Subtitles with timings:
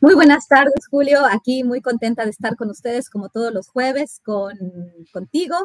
[0.00, 1.24] Muy buenas tardes, Julio.
[1.24, 4.52] Aquí muy contenta de estar con ustedes como todos los jueves, con
[5.12, 5.56] contigo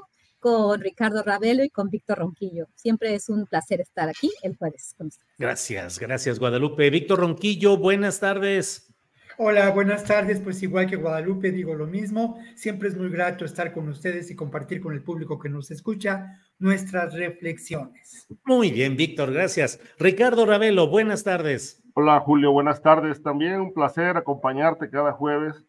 [0.42, 2.68] con Ricardo Ravelo y con Víctor Ronquillo.
[2.76, 5.32] Siempre es un placer estar aquí el jueves con ustedes.
[5.38, 6.90] Gracias, gracias Guadalupe.
[6.90, 8.92] Víctor Ronquillo, buenas tardes.
[9.38, 10.40] Hola, buenas tardes.
[10.40, 12.40] Pues igual que Guadalupe, digo lo mismo.
[12.56, 16.40] Siempre es muy grato estar con ustedes y compartir con el público que nos escucha
[16.62, 18.28] nuestras reflexiones.
[18.46, 19.80] Muy bien, Víctor, gracias.
[20.00, 21.84] Ricardo Ravelo, buenas tardes.
[21.94, 23.22] Hola, Julio, buenas tardes.
[23.22, 25.66] También un placer acompañarte cada jueves.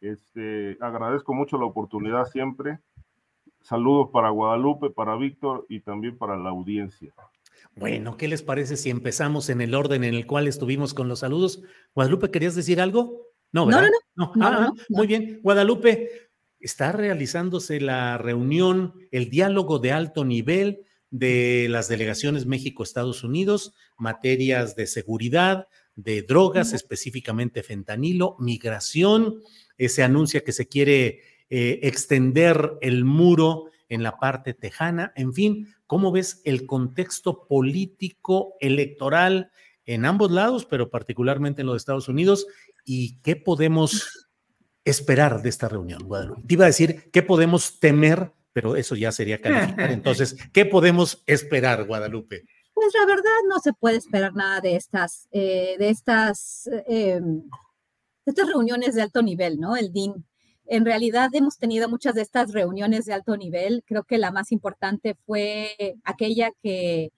[0.00, 2.78] Este, agradezco mucho la oportunidad siempre
[3.64, 7.14] Saludos para Guadalupe, para Víctor y también para la audiencia.
[7.74, 11.20] Bueno, ¿qué les parece si empezamos en el orden en el cual estuvimos con los
[11.20, 11.62] saludos?
[11.94, 13.22] Guadalupe, ¿querías decir algo?
[13.52, 13.88] No, ¿verdad?
[14.16, 14.58] No, no, no.
[14.58, 15.40] Ah, muy bien.
[15.42, 16.23] Guadalupe,
[16.64, 24.74] está realizándose la reunión, el diálogo de alto nivel de las delegaciones México-Estados Unidos, materias
[24.74, 29.42] de seguridad, de drogas, específicamente fentanilo, migración.
[29.76, 31.20] Eh, se anuncia que se quiere
[31.50, 38.54] eh, extender el muro en la parte tejana, en fin, ¿cómo ves el contexto político
[38.58, 39.50] electoral
[39.84, 42.46] en ambos lados, pero particularmente en los Estados Unidos?
[42.86, 44.23] ¿Y qué podemos
[44.84, 46.42] esperar de esta reunión, Guadalupe?
[46.46, 48.32] Te iba a decir, ¿qué podemos temer?
[48.52, 49.90] Pero eso ya sería calificar.
[49.90, 52.44] Entonces, ¿qué podemos esperar, Guadalupe?
[52.72, 58.30] Pues la verdad no se puede esperar nada de estas, eh, de estas, eh, de
[58.30, 59.76] estas reuniones de alto nivel, ¿no?
[59.76, 60.24] El DIN
[60.66, 63.84] en realidad hemos tenido muchas de estas reuniones de alto nivel.
[63.86, 67.12] Creo que la más importante fue aquella que,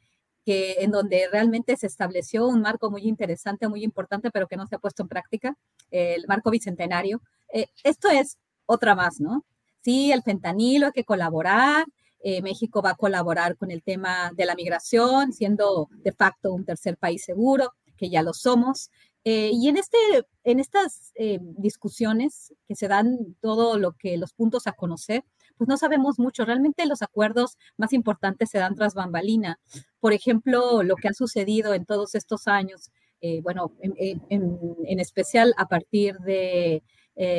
[0.47, 4.77] en donde realmente se estableció un marco muy interesante, muy importante, pero que no se
[4.77, 5.57] ha puesto en práctica,
[5.91, 7.21] el marco bicentenario.
[7.53, 9.45] Eh, esto es otra más, ¿no?
[9.83, 11.85] Sí, el fentanilo, hay que colaborar.
[12.21, 16.65] Eh, México va a colaborar con el tema de la migración, siendo de facto un
[16.65, 18.91] tercer país seguro, que ya lo somos.
[19.25, 19.99] Eh, y en, este,
[20.45, 25.25] en estas eh, discusiones que se dan todo lo que los puntos a conocer,
[25.57, 26.45] pues no sabemos mucho.
[26.45, 29.59] Realmente los acuerdos más importantes se dan tras bambalina.
[30.01, 32.91] Por ejemplo, lo que ha sucedido en todos estos años,
[33.21, 36.83] eh, bueno, en, especial a partir de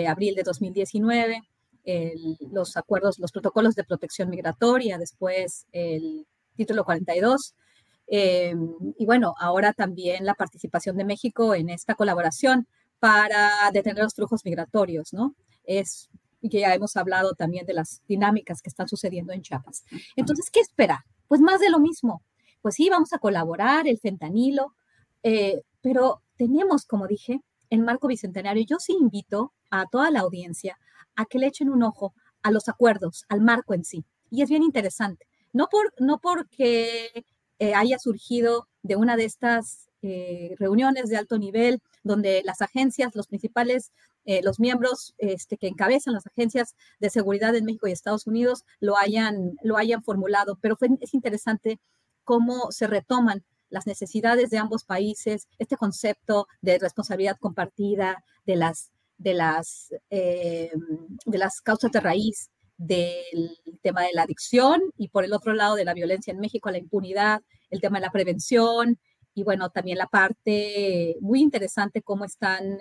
[0.07, 1.41] abril de 2019,
[2.51, 7.53] los acuerdos, los protocolos de protección migratoria, después el título 42,
[8.07, 8.55] eh,
[8.97, 12.67] y bueno, ahora también la participación de México en esta colaboración
[12.99, 15.35] para detener los flujos migratorios, ¿no?
[15.65, 16.09] Es
[16.49, 19.83] que ya hemos hablado también de las dinámicas que están sucediendo en Chiapas.
[20.15, 21.05] Entonces, ¿qué espera?
[21.27, 22.23] Pues más de lo mismo.
[22.61, 24.73] Pues sí, vamos a colaborar, el fentanilo,
[25.23, 28.65] eh, pero tenemos, como dije, el marco bicentenario.
[28.67, 30.77] Yo sí invito a toda la audiencia
[31.15, 32.13] a que le echen un ojo
[32.43, 34.05] a los acuerdos, al marco en sí.
[34.29, 35.27] Y es bien interesante.
[35.53, 37.25] No, por, no porque
[37.59, 43.15] eh, haya surgido de una de estas eh, reuniones de alto nivel donde las agencias,
[43.15, 43.91] los principales,
[44.27, 48.63] eh, los miembros este, que encabezan las agencias de seguridad en México y Estados Unidos
[48.79, 50.59] lo hayan, lo hayan formulado.
[50.61, 51.79] Pero es interesante
[52.23, 58.91] cómo se retoman las necesidades de ambos países, este concepto de responsabilidad compartida, de las,
[59.17, 60.69] de las, de
[61.25, 65.85] las causas de raíz del tema de la adicción y por el otro lado de
[65.85, 68.99] la violencia en México, la impunidad, el tema de la prevención
[69.37, 72.79] y bueno, también la parte muy interesante, cómo están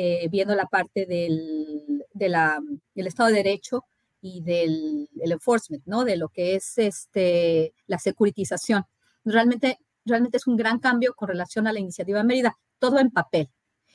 [0.00, 2.60] eh, viendo la parte del, de la,
[2.94, 3.84] del Estado de Derecho
[4.20, 6.04] y del enforcement, ¿no?
[6.04, 8.84] De lo que es este, la securitización.
[9.24, 12.56] Realmente, realmente es un gran cambio con relación a la iniciativa Mérida.
[12.78, 13.50] todo en papel.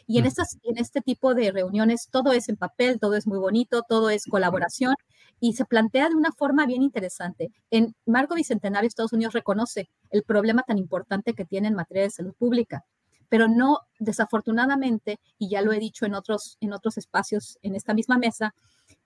[0.05, 3.39] Y en, estas, en este tipo de reuniones todo es en papel, todo es muy
[3.39, 4.95] bonito, todo es colaboración
[5.39, 7.49] y se plantea de una forma bien interesante.
[7.71, 12.09] En Marco Bicentenario, Estados Unidos reconoce el problema tan importante que tiene en materia de
[12.09, 12.83] salud pública,
[13.33, 17.95] pero no, desafortunadamente, y ya lo he dicho en otros, en otros espacios en esta
[17.95, 18.53] misma mesa,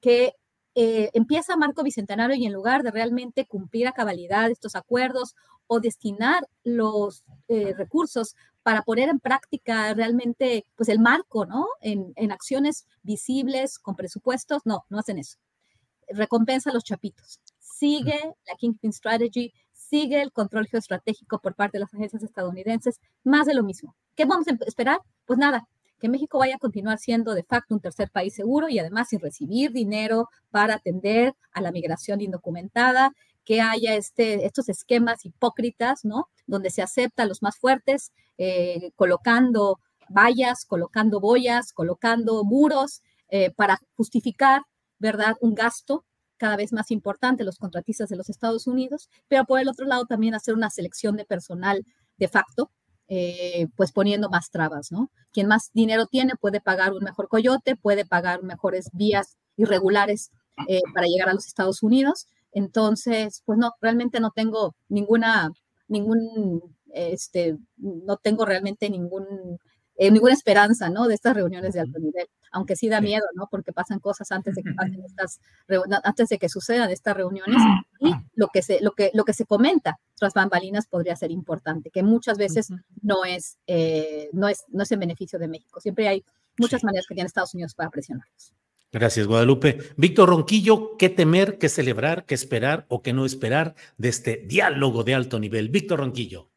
[0.01, 0.33] que
[0.75, 5.33] eh, empieza Marco Bicentenario y en lugar de realmente cumplir a cabalidad estos acuerdos
[5.67, 11.65] o destinar los eh, recursos para poner en práctica realmente pues el marco, ¿no?
[11.79, 15.37] En, en, acciones visibles, con presupuestos, no, no hacen eso.
[16.09, 17.39] Recompensa a los chapitos.
[17.59, 19.53] Sigue la Kingpin Strategy,
[19.89, 23.95] sigue el control geoestratégico por parte de las agencias estadounidenses, más de lo mismo.
[24.15, 24.99] ¿Qué vamos a esperar?
[25.25, 25.67] Pues nada,
[25.99, 29.19] que México vaya a continuar siendo de facto un tercer país seguro y además sin
[29.19, 33.11] recibir dinero para atender a la migración indocumentada,
[33.45, 36.27] que haya este, estos esquemas hipócritas, ¿no?
[36.45, 39.79] Donde se acepta los más fuertes, eh, colocando
[40.09, 44.63] vallas, colocando boyas, colocando muros eh, para justificar,
[44.99, 46.03] ¿verdad?, un gasto
[46.37, 50.05] cada vez más importante, los contratistas de los Estados Unidos, pero por el otro lado
[50.05, 51.83] también hacer una selección de personal
[52.17, 52.71] de facto,
[53.09, 55.11] eh, pues poniendo más trabas, ¿no?
[55.31, 60.31] Quien más dinero tiene puede pagar un mejor coyote, puede pagar mejores vías irregulares
[60.93, 65.51] para llegar a los Estados Unidos, entonces, pues no, realmente no tengo ninguna,
[65.87, 69.59] ningún, este, no tengo realmente ningún,
[69.97, 71.07] eh, ninguna esperanza, ¿no?
[71.07, 73.47] De estas reuniones de alto nivel, aunque sí da miedo, ¿no?
[73.49, 75.41] Porque pasan cosas antes de que pasen estas,
[76.03, 77.61] antes de que sucedan estas reuniones
[77.99, 81.89] y lo que se, lo que, lo que se comenta tras bambalinas podría ser importante,
[81.89, 82.69] que muchas veces
[83.01, 85.79] no es, eh, no es, no es en beneficio de México.
[85.79, 86.23] Siempre hay
[86.57, 88.53] muchas maneras que tiene Estados Unidos para presionarlos.
[88.91, 89.79] Gracias, Guadalupe.
[89.97, 95.03] Víctor Ronquillo, ¿qué temer, qué celebrar, qué esperar o qué no esperar de este diálogo
[95.03, 95.69] de alto nivel?
[95.69, 96.49] Víctor Ronquillo.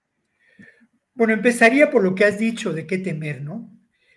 [1.15, 3.71] Bueno, empezaría por lo que has dicho de qué temer, ¿no?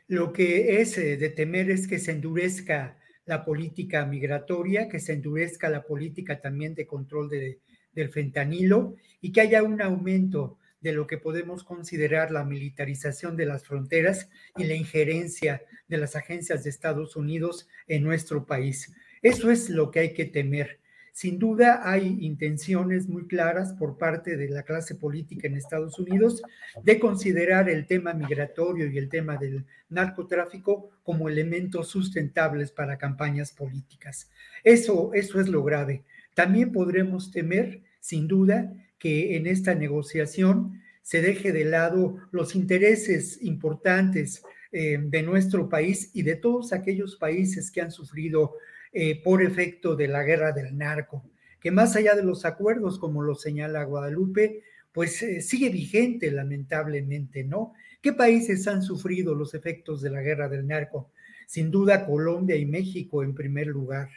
[0.08, 5.14] Lo que es eh, de temer es que se endurezca la política migratoria, que se
[5.14, 7.60] endurezca la política también de control de,
[7.94, 13.46] del fentanilo y que haya un aumento de lo que podemos considerar la militarización de
[13.46, 18.94] las fronteras y la injerencia de las agencias de Estados Unidos en nuestro país.
[19.22, 20.82] Eso es lo que hay que temer.
[21.14, 26.42] Sin duda hay intenciones muy claras por parte de la clase política en Estados Unidos
[26.84, 33.52] de considerar el tema migratorio y el tema del narcotráfico como elementos sustentables para campañas
[33.52, 34.32] políticas.
[34.64, 36.04] Eso, eso es lo grave.
[36.34, 43.40] También podremos temer, sin duda, que en esta negociación se deje de lado los intereses
[43.44, 48.56] importantes eh, de nuestro país y de todos aquellos países que han sufrido
[48.94, 51.24] eh, por efecto de la guerra del narco,
[51.60, 54.62] que más allá de los acuerdos, como lo señala Guadalupe,
[54.92, 57.74] pues eh, sigue vigente lamentablemente, ¿no?
[58.02, 61.12] ¿Qué países han sufrido los efectos de la guerra del narco?
[61.48, 64.10] Sin duda Colombia y México en primer lugar.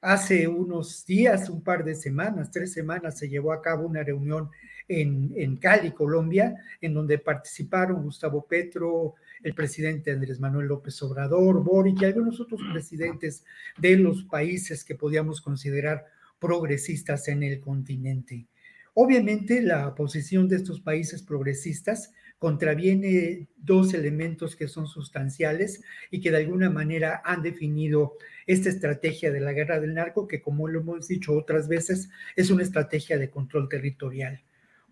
[0.00, 4.50] Hace unos días, un par de semanas, tres semanas, se llevó a cabo una reunión
[4.88, 11.62] en, en Cali, Colombia, en donde participaron Gustavo Petro, el presidente Andrés Manuel López Obrador,
[11.62, 13.44] Boric y algunos otros presidentes
[13.78, 16.06] de los países que podíamos considerar
[16.38, 18.46] progresistas en el continente.
[18.94, 26.30] Obviamente la posición de estos países progresistas contraviene dos elementos que son sustanciales y que
[26.30, 28.14] de alguna manera han definido
[28.46, 32.50] esta estrategia de la guerra del narco, que como lo hemos dicho otras veces, es
[32.50, 34.42] una estrategia de control territorial.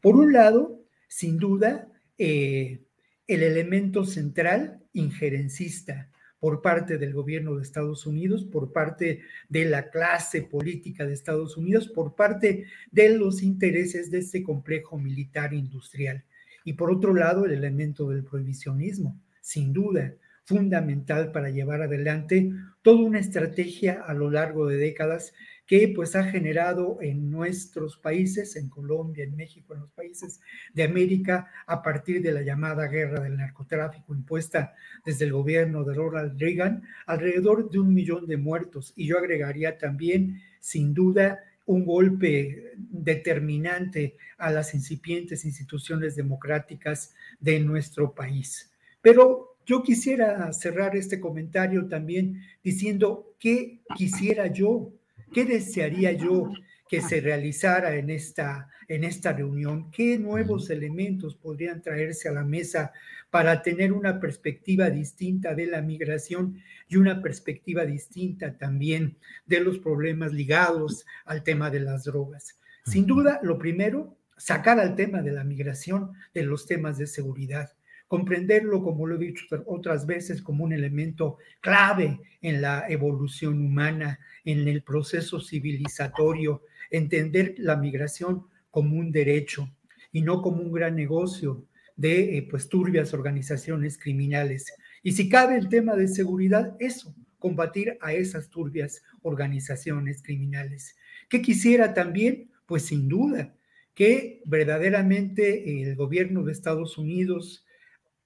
[0.01, 1.89] Por un lado, sin duda,
[2.19, 2.81] eh,
[3.27, 9.91] el elemento central injerencista por parte del gobierno de Estados Unidos, por parte de la
[9.91, 16.25] clase política de Estados Unidos, por parte de los intereses de este complejo militar industrial.
[16.65, 20.15] Y por otro lado, el elemento del prohibicionismo, sin duda,
[20.45, 22.51] fundamental para llevar adelante
[22.83, 25.33] toda una estrategia a lo largo de décadas
[25.71, 30.41] que pues ha generado en nuestros países, en Colombia, en México, en los países
[30.75, 34.75] de América, a partir de la llamada guerra del narcotráfico impuesta
[35.07, 38.93] desde el gobierno de Ronald Reagan, alrededor de un millón de muertos.
[38.97, 47.61] Y yo agregaría también, sin duda, un golpe determinante a las incipientes instituciones democráticas de
[47.61, 48.73] nuestro país.
[49.01, 54.95] Pero yo quisiera cerrar este comentario también diciendo qué quisiera yo
[55.33, 56.51] ¿Qué desearía yo
[56.89, 59.91] que se realizara en esta, en esta reunión?
[59.93, 62.93] ¿Qué nuevos elementos podrían traerse a la mesa
[63.31, 69.79] para tener una perspectiva distinta de la migración y una perspectiva distinta también de los
[69.79, 72.59] problemas ligados al tema de las drogas?
[72.85, 77.71] Sin duda, lo primero, sacar al tema de la migración de los temas de seguridad
[78.11, 84.19] comprenderlo, como lo he dicho otras veces, como un elemento clave en la evolución humana,
[84.45, 89.73] en el proceso civilizatorio, entender la migración como un derecho
[90.11, 91.65] y no como un gran negocio
[91.95, 94.75] de eh, pues turbias organizaciones criminales.
[95.05, 100.97] Y si cabe el tema de seguridad, eso, combatir a esas turbias organizaciones criminales.
[101.29, 102.51] ¿Qué quisiera también?
[102.67, 103.55] Pues sin duda,
[103.95, 107.65] que verdaderamente el gobierno de Estados Unidos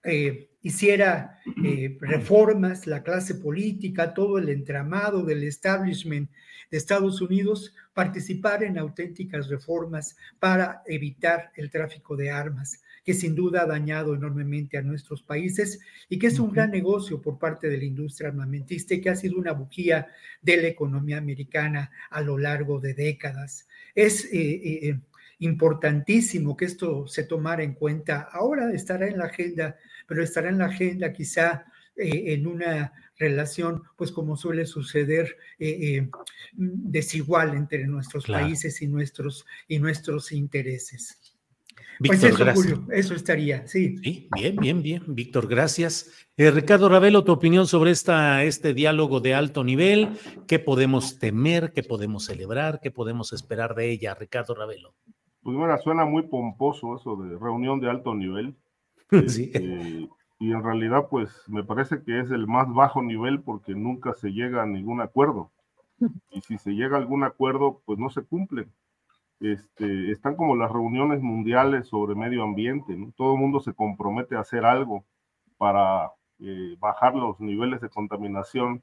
[0.04, 6.30] eh, hiciera eh, reformas, la clase política, todo el entramado del establishment
[6.70, 13.34] de Estados Unidos, participar en auténticas reformas para evitar el tráfico de armas, que sin
[13.34, 17.68] duda ha dañado enormemente a nuestros países y que es un gran negocio por parte
[17.68, 20.08] de la industria armamentista y que ha sido una bujía
[20.40, 23.68] de la economía americana a lo largo de décadas.
[23.94, 24.98] Es eh,
[25.38, 28.28] importantísimo que esto se tomara en cuenta.
[28.32, 33.84] Ahora estará en la agenda, pero estará en la agenda quizá eh, en una relación,
[33.96, 36.10] pues como suele suceder, eh, eh,
[36.56, 41.36] desigual entre nuestros países y nuestros, y nuestros intereses.
[42.04, 43.96] pues eso, Julio, eso estaría, sí.
[43.98, 45.02] Sí, bien, bien, bien.
[45.06, 46.10] Víctor, gracias.
[46.36, 50.18] Ricardo Ravelo, tu opinión sobre esta, este diálogo de alto nivel,
[50.48, 54.16] ¿qué podemos temer, qué podemos celebrar, qué podemos esperar de ella?
[54.16, 54.94] Ricardo Ravelo.
[55.44, 58.56] Pues bueno, suena muy pomposo eso de reunión de alto nivel.
[59.28, 59.50] Sí.
[59.54, 64.14] Este, y en realidad, pues me parece que es el más bajo nivel porque nunca
[64.14, 65.50] se llega a ningún acuerdo.
[66.30, 68.66] Y si se llega a algún acuerdo, pues no se cumple.
[69.40, 73.12] Este, están como las reuniones mundiales sobre medio ambiente, ¿no?
[73.16, 75.04] Todo el mundo se compromete a hacer algo
[75.56, 78.82] para eh, bajar los niveles de contaminación,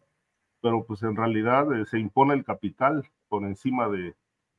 [0.62, 4.16] pero pues en realidad eh, se impone el capital por encima de,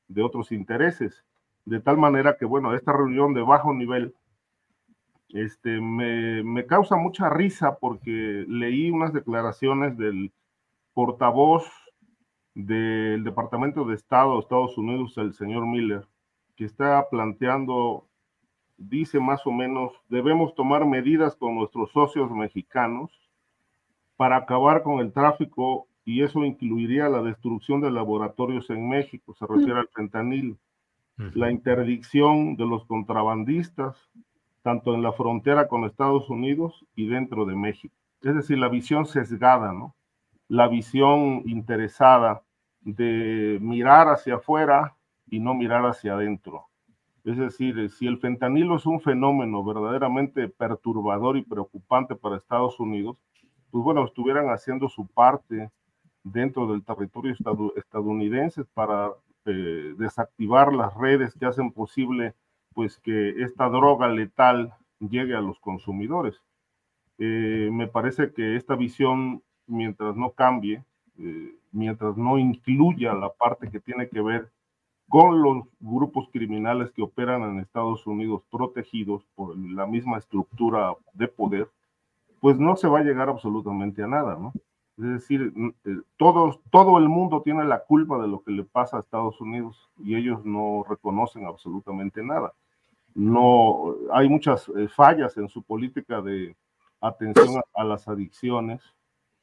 [0.09, 1.25] de otros intereses
[1.65, 4.15] de tal manera que, bueno, esta reunión de bajo nivel
[5.33, 10.33] este, me, me, causa mucha risa porque leí unas declaraciones del
[10.95, 11.65] portavoz
[12.55, 16.07] del Departamento de Estado de Estados Unidos, el señor Miller,
[16.55, 18.07] que está planteando,
[18.77, 23.11] dice más o menos, debemos tomar medidas con nuestros socios mexicanos
[24.17, 29.47] para acabar con el tráfico y eso incluiría la destrucción de laboratorios en México, se
[29.47, 30.57] refiere al fentanilo
[31.35, 33.97] la interdicción de los contrabandistas,
[34.63, 37.95] tanto en la frontera con Estados Unidos y dentro de México.
[38.23, 39.95] Es decir, la visión sesgada, ¿no?
[40.49, 42.43] La visión interesada
[42.81, 44.97] de mirar hacia afuera
[45.29, 46.67] y no mirar hacia adentro.
[47.25, 53.17] Es decir, si el fentanilo es un fenómeno verdaderamente perturbador y preocupante para Estados Unidos,
[53.71, 55.71] pues bueno, estuvieran haciendo su parte
[56.25, 57.35] dentro del territorio
[57.77, 59.11] estadounidense para
[59.45, 62.35] eh, desactivar las redes que hacen posible
[62.75, 66.41] pues que esta droga letal llegue a los consumidores.
[67.19, 70.85] Eh, me parece que esta visión, mientras no cambie,
[71.19, 74.51] eh, mientras no incluya la parte que tiene que ver
[75.09, 81.29] con los grupos criminales que operan en Estados Unidos protegidos por la misma estructura de
[81.29, 81.69] poder,
[82.41, 84.53] pues no se va a llegar absolutamente a nada, ¿no?
[84.99, 85.53] Es decir,
[85.85, 89.41] eh, todos, todo el mundo tiene la culpa de lo que le pasa a Estados
[89.41, 92.53] Unidos y ellos no reconocen absolutamente nada.
[93.15, 96.57] No, hay muchas eh, fallas en su política de
[97.01, 98.81] atención a, las adicciones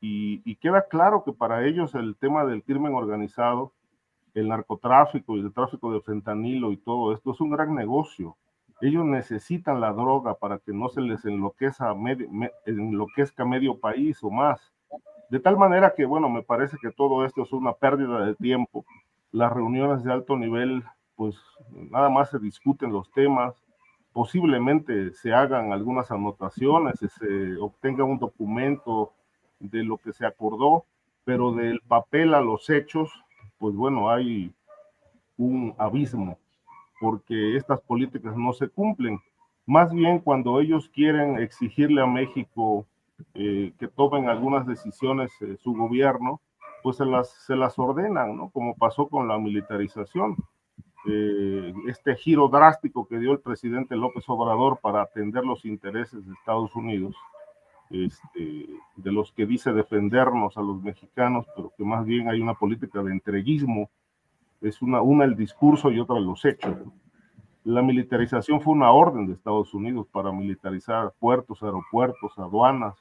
[0.01, 3.73] y, queda claro que para ellos el tema del crimen organizado,
[4.33, 8.37] el narcotráfico y el tráfico de fentanilo y todo esto es un gran negocio.
[8.81, 12.29] Ellos necesitan la droga para que no se les enloquezca medio,
[12.65, 14.73] enloquezca medio país o más
[15.29, 18.85] de tal manera que, bueno, me parece que todo esto es una pérdida de tiempo.
[19.31, 20.83] Las reuniones de alto nivel,
[21.19, 21.35] pues
[21.91, 23.53] nada más se discuten los temas,
[24.13, 29.11] posiblemente se hagan algunas anotaciones, se obtenga un documento
[29.59, 30.85] de lo que se acordó,
[31.25, 33.11] pero del papel a los hechos,
[33.57, 34.53] pues bueno, hay
[35.35, 36.37] un abismo,
[37.01, 39.19] porque estas políticas no se cumplen.
[39.65, 42.85] Más bien cuando ellos quieren exigirle a México
[43.33, 46.39] eh, que tomen algunas decisiones eh, su gobierno,
[46.81, 48.49] pues se las, se las ordenan, ¿no?
[48.51, 50.37] Como pasó con la militarización.
[51.05, 56.33] Eh, este giro drástico que dio el presidente López Obrador para atender los intereses de
[56.33, 57.15] Estados Unidos,
[57.89, 62.53] este, de los que dice defendernos a los mexicanos, pero que más bien hay una
[62.53, 63.89] política de entreguismo,
[64.61, 66.75] es una, una el discurso y otra los hechos.
[67.63, 72.95] La militarización fue una orden de Estados Unidos para militarizar puertos, aeropuertos, aduanas,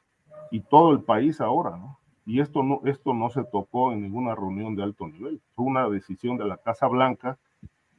[0.50, 1.98] y todo el país ahora, ¿no?
[2.24, 5.40] Y esto no, esto no se tocó en ninguna reunión de alto nivel.
[5.54, 7.38] Fue una decisión de la Casa Blanca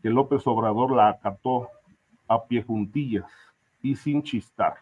[0.01, 1.69] que López Obrador la acató
[2.27, 3.25] a pie juntillas
[3.81, 4.75] y sin chistar.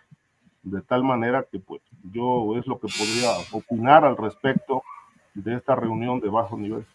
[0.63, 1.81] de tal manera que pues
[2.11, 4.83] yo es lo que podría opinar al respecto
[5.33, 6.85] de esta reunión de bajo nivel.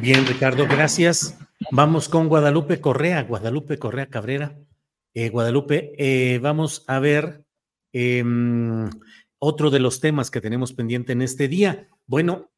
[0.00, 1.38] Bien, Ricardo, gracias.
[1.70, 4.58] Vamos con Guadalupe Correa, Guadalupe Correa Cabrera.
[5.14, 7.44] Eh, Guadalupe, eh, vamos a ver
[7.92, 8.90] em,
[9.38, 11.88] otro de los temas que tenemos pendiente en este día.
[12.06, 12.50] Bueno,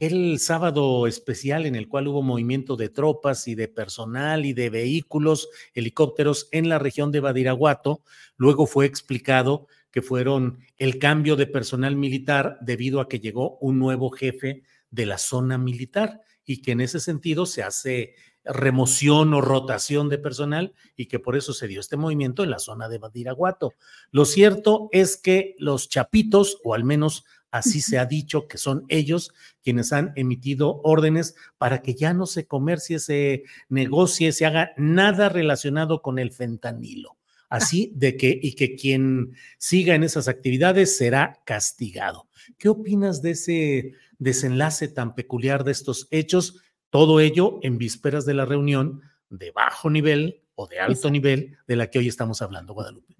[0.00, 4.70] el sábado especial en el cual hubo movimiento de tropas y de personal y de
[4.70, 8.02] vehículos, helicópteros en la región de Badiraguato,
[8.36, 13.78] luego fue explicado que fueron el cambio de personal militar debido a que llegó un
[13.78, 18.14] nuevo jefe de la zona militar y que en ese sentido se hace
[18.46, 22.58] remoción o rotación de personal y que por eso se dio este movimiento en la
[22.58, 23.74] zona de Badiraguato.
[24.10, 28.84] Lo cierto es que los chapitos, o al menos así se ha dicho que son
[28.88, 34.72] ellos quienes han emitido órdenes para que ya no se comercie, se negocie, se haga
[34.76, 37.16] nada relacionado con el fentanilo.
[37.48, 42.28] Así de que, y que quien siga en esas actividades será castigado.
[42.58, 46.60] ¿Qué opinas de ese desenlace tan peculiar de estos hechos?
[46.90, 49.00] Todo ello en vísperas de la reunión
[49.30, 53.14] de bajo nivel o de alto nivel de la que hoy estamos hablando, Guadalupe.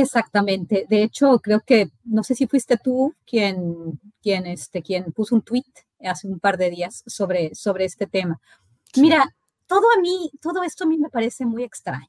[0.00, 0.86] Exactamente.
[0.88, 5.42] De hecho, creo que, no sé si fuiste tú quien, quien, este, quien puso un
[5.42, 5.64] tweet
[6.00, 8.40] hace un par de días sobre, sobre este tema.
[8.96, 9.34] Mira,
[9.66, 12.08] todo a mí, todo esto a mí me parece muy extraño,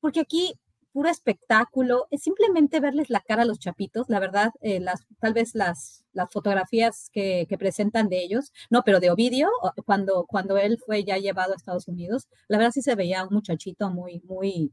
[0.00, 0.54] porque aquí
[0.92, 5.34] puro espectáculo, es simplemente verles la cara a los chapitos, la verdad, eh, las, tal
[5.34, 9.48] vez las, las fotografías que, que, presentan de ellos, no, pero de Ovidio,
[9.86, 13.34] cuando, cuando él fue ya llevado a Estados Unidos, la verdad sí se veía un
[13.34, 14.72] muchachito muy, muy,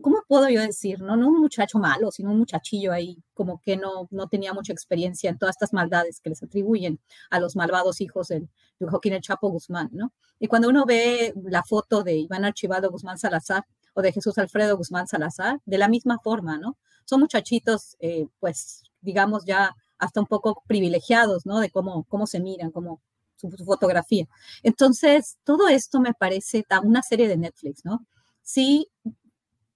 [0.00, 1.00] ¿cómo puedo yo decir?
[1.00, 4.72] No, no un muchacho malo, sino un muchachillo ahí, como que no, no tenía mucha
[4.72, 9.14] experiencia en todas estas maldades que les atribuyen a los malvados hijos de, de Joaquín
[9.14, 10.12] El Chapo Guzmán, ¿no?
[10.38, 13.64] Y cuando uno ve la foto de Iván Archivado Guzmán Salazar,
[13.94, 16.76] o de Jesús Alfredo Guzmán Salazar, de la misma forma, ¿no?
[17.04, 21.60] Son muchachitos, eh, pues, digamos ya hasta un poco privilegiados, ¿no?
[21.60, 23.00] De cómo, cómo se miran, cómo
[23.36, 24.26] su, fotografía.
[24.62, 28.06] Entonces, todo esto me parece una serie de Netflix, ¿no?
[28.42, 28.88] Sí,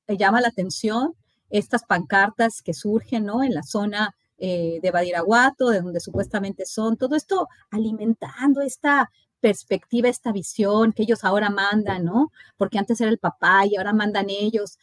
[0.09, 1.15] llama la atención
[1.51, 3.43] estas pancartas que surgen, ¿no?
[3.43, 10.09] En la zona eh, de Badiraguato, de donde supuestamente son, todo esto alimentando esta perspectiva,
[10.09, 12.33] esta visión que ellos ahora mandan, ¿no?
[12.57, 14.79] Porque antes era el papá y ahora mandan ellos.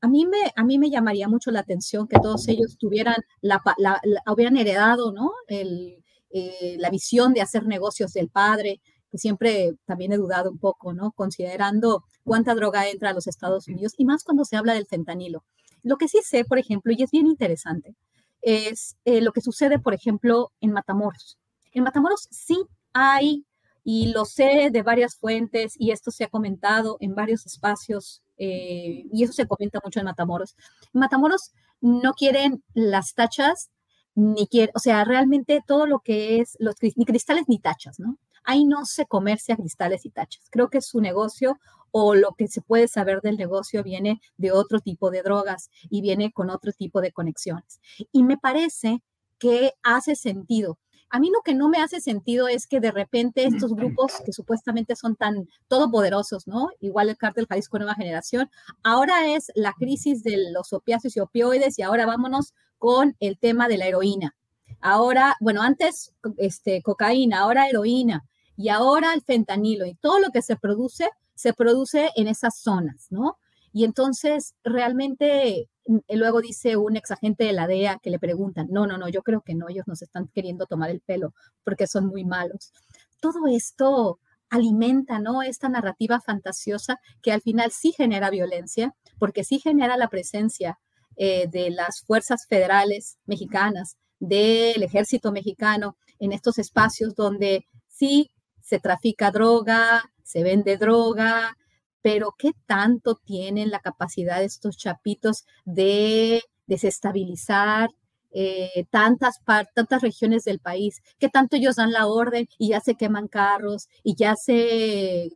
[0.00, 3.62] A mí me, a mí me llamaría mucho la atención que todos ellos tuvieran, la,
[3.78, 5.30] la, hubieran heredado, ¿no?
[5.48, 6.04] El,
[6.36, 8.80] eh, la visión de hacer negocios del padre,
[9.18, 11.12] siempre también he dudado un poco, ¿no?
[11.12, 15.44] Considerando cuánta droga entra a los Estados Unidos y más cuando se habla del fentanilo.
[15.82, 17.94] Lo que sí sé, por ejemplo, y es bien interesante,
[18.40, 21.38] es eh, lo que sucede, por ejemplo, en Matamoros.
[21.72, 22.56] En Matamoros sí
[22.92, 23.44] hay
[23.84, 29.04] y lo sé de varias fuentes y esto se ha comentado en varios espacios eh,
[29.12, 30.56] y eso se comenta mucho en Matamoros.
[30.92, 33.70] En Matamoros no quieren las tachas
[34.14, 38.18] ni quieren, o sea, realmente todo lo que es los ni cristales ni tachas, ¿no?
[38.44, 40.44] Ahí no se comercia cristales y tachas.
[40.50, 41.58] Creo que su negocio
[41.90, 46.00] o lo que se puede saber del negocio viene de otro tipo de drogas y
[46.00, 47.80] viene con otro tipo de conexiones.
[48.12, 49.02] Y me parece
[49.38, 50.78] que hace sentido
[51.14, 54.32] a mí lo que no me hace sentido es que de repente estos grupos que
[54.32, 56.70] supuestamente son tan todopoderosos, ¿no?
[56.80, 58.50] Igual el cártel Jalisco Nueva Generación,
[58.82, 63.68] ahora es la crisis de los opiáceos y opioides y ahora vámonos con el tema
[63.68, 64.34] de la heroína.
[64.80, 68.24] Ahora, bueno, antes este, cocaína, ahora heroína
[68.56, 73.08] y ahora el fentanilo y todo lo que se produce, se produce en esas zonas,
[73.10, 73.38] ¿no?
[73.72, 78.86] Y entonces realmente mm, luego dice un exagente de la DEA que le preguntan, no,
[78.86, 82.06] no, no, yo creo que no, ellos nos están queriendo tomar el pelo porque son
[82.06, 82.72] muy malos.
[83.20, 85.42] Todo esto alimenta, ¿no?
[85.42, 90.78] Esta narrativa fantasiosa que al final sí genera violencia, porque sí genera la presencia
[91.16, 98.30] eh, de las fuerzas federales mexicanas, del ejército mexicano en estos espacios donde sí
[98.64, 101.56] se trafica droga, se vende droga,
[102.02, 107.90] pero ¿qué tanto tienen la capacidad de estos chapitos de desestabilizar
[108.32, 109.40] eh, tantas,
[109.74, 111.02] tantas regiones del país?
[111.18, 115.30] ¿Qué tanto ellos dan la orden y ya se queman carros y ya se,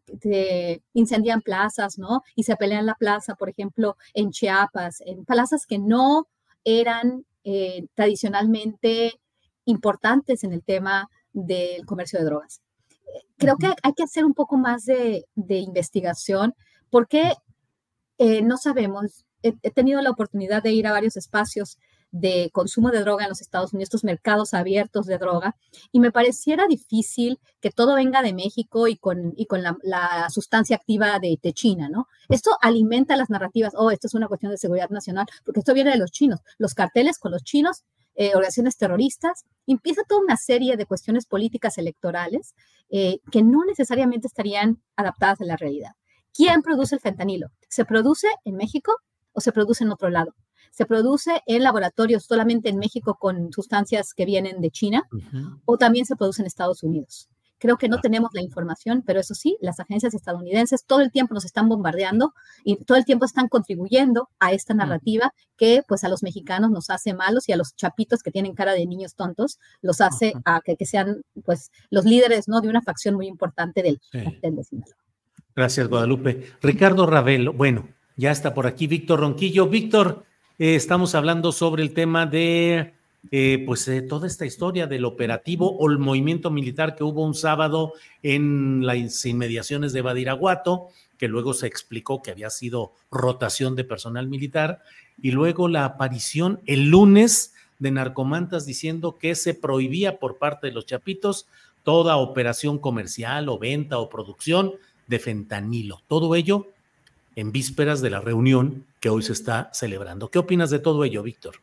[0.94, 2.22] incendian plazas, ¿no?
[2.34, 6.28] Y se pelean la plaza, por ejemplo, en Chiapas, en plazas que no
[6.64, 9.20] eran eh, tradicionalmente
[9.66, 12.62] importantes en el tema del comercio de drogas
[13.36, 16.54] creo que hay que hacer un poco más de, investigación
[16.90, 17.32] porque
[18.18, 19.24] eh, no sabemos.
[19.42, 21.78] He, tenido la oportunidad de ir a varios espacios
[22.10, 25.54] de consumo de droga en los Estados Unidos, estos mercados abiertos de droga,
[25.92, 30.76] y me pareciera difícil que todo venga de México y con, y con la, sustancia
[30.76, 32.08] activa de, de, China, ¿no?
[32.28, 35.90] Esto alimenta las narrativas, oh, esto es una cuestión de seguridad nacional, porque esto viene
[35.90, 37.84] de los chinos, los carteles con los chinos,
[38.20, 42.56] eh, organizaciones terroristas, empieza toda una serie de cuestiones políticas electorales
[42.90, 45.92] eh, que no necesariamente estarían adaptadas a la realidad.
[46.34, 47.52] ¿Quién produce el fentanilo?
[47.68, 48.96] ¿Se produce en México
[49.32, 50.34] o se produce en otro lado?
[50.70, 55.08] se produce en laboratorios solamente en México con sustancias que vienen de China
[55.64, 57.28] o también se produce en Estados Unidos.
[57.58, 61.34] Creo que no tenemos la información, pero eso sí, las agencias estadounidenses todo el tiempo
[61.34, 62.32] nos están bombardeando
[62.64, 66.90] y todo el tiempo están contribuyendo a esta narrativa que pues a los mexicanos nos
[66.90, 70.60] hace malos y a los chapitos que tienen cara de niños tontos los hace a
[70.60, 72.60] que, sean pues los líderes ¿no?
[72.60, 74.58] de una facción muy importante del, del
[75.54, 76.52] Gracias, Guadalupe.
[76.62, 79.68] Ricardo Ravelo, bueno, ya está por aquí Víctor Ronquillo.
[79.68, 80.24] Víctor,
[80.58, 82.97] eh, estamos hablando sobre el tema de
[83.30, 87.34] eh, pues eh, toda esta historia del operativo o el movimiento militar que hubo un
[87.34, 93.84] sábado en las inmediaciones de Badiraguato, que luego se explicó que había sido rotación de
[93.84, 94.82] personal militar,
[95.20, 100.72] y luego la aparición el lunes de narcomantas diciendo que se prohibía por parte de
[100.72, 101.46] los chapitos
[101.82, 104.74] toda operación comercial o venta o producción
[105.06, 106.02] de fentanilo.
[106.08, 106.68] Todo ello
[107.36, 110.28] en vísperas de la reunión que hoy se está celebrando.
[110.28, 111.56] ¿Qué opinas de todo ello, Víctor?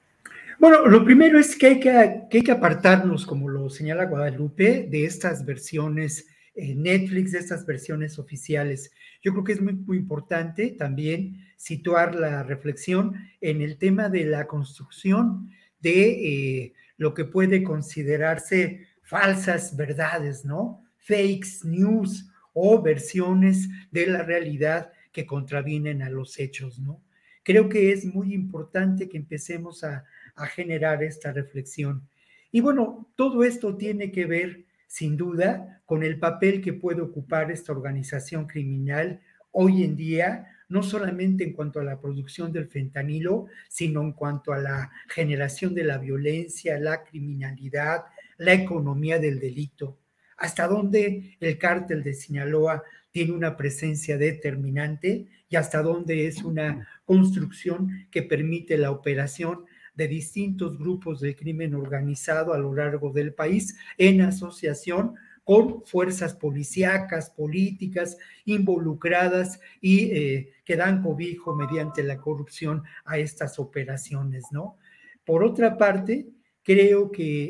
[0.59, 5.05] Bueno, lo primero es que hay que, hay que apartarnos, como lo señala Guadalupe, de
[5.05, 8.91] estas versiones eh, Netflix, de estas versiones oficiales.
[9.21, 14.25] Yo creo que es muy, muy importante también situar la reflexión en el tema de
[14.25, 15.49] la construcción
[15.81, 20.81] de eh, lo que puede considerarse falsas verdades, ¿no?
[20.97, 27.01] Fakes, news o versiones de la realidad que contravienen a los hechos, ¿no?
[27.43, 30.05] Creo que es muy importante que empecemos a,
[30.45, 32.07] generar esta reflexión.
[32.51, 37.51] Y bueno, todo esto tiene que ver, sin duda, con el papel que puede ocupar
[37.51, 39.21] esta organización criminal
[39.51, 44.51] hoy en día, no solamente en cuanto a la producción del fentanilo, sino en cuanto
[44.51, 48.05] a la generación de la violencia, la criminalidad,
[48.37, 49.97] la economía del delito.
[50.37, 56.87] Hasta dónde el cártel de Sinaloa tiene una presencia determinante y hasta dónde es una
[57.05, 63.33] construcción que permite la operación de distintos grupos de crimen organizado a lo largo del
[63.33, 72.17] país en asociación con fuerzas policíacas, políticas involucradas y eh, que dan cobijo mediante la
[72.17, 74.77] corrupción a estas operaciones, ¿no?
[75.23, 76.27] Por otra parte,
[76.63, 77.43] creo que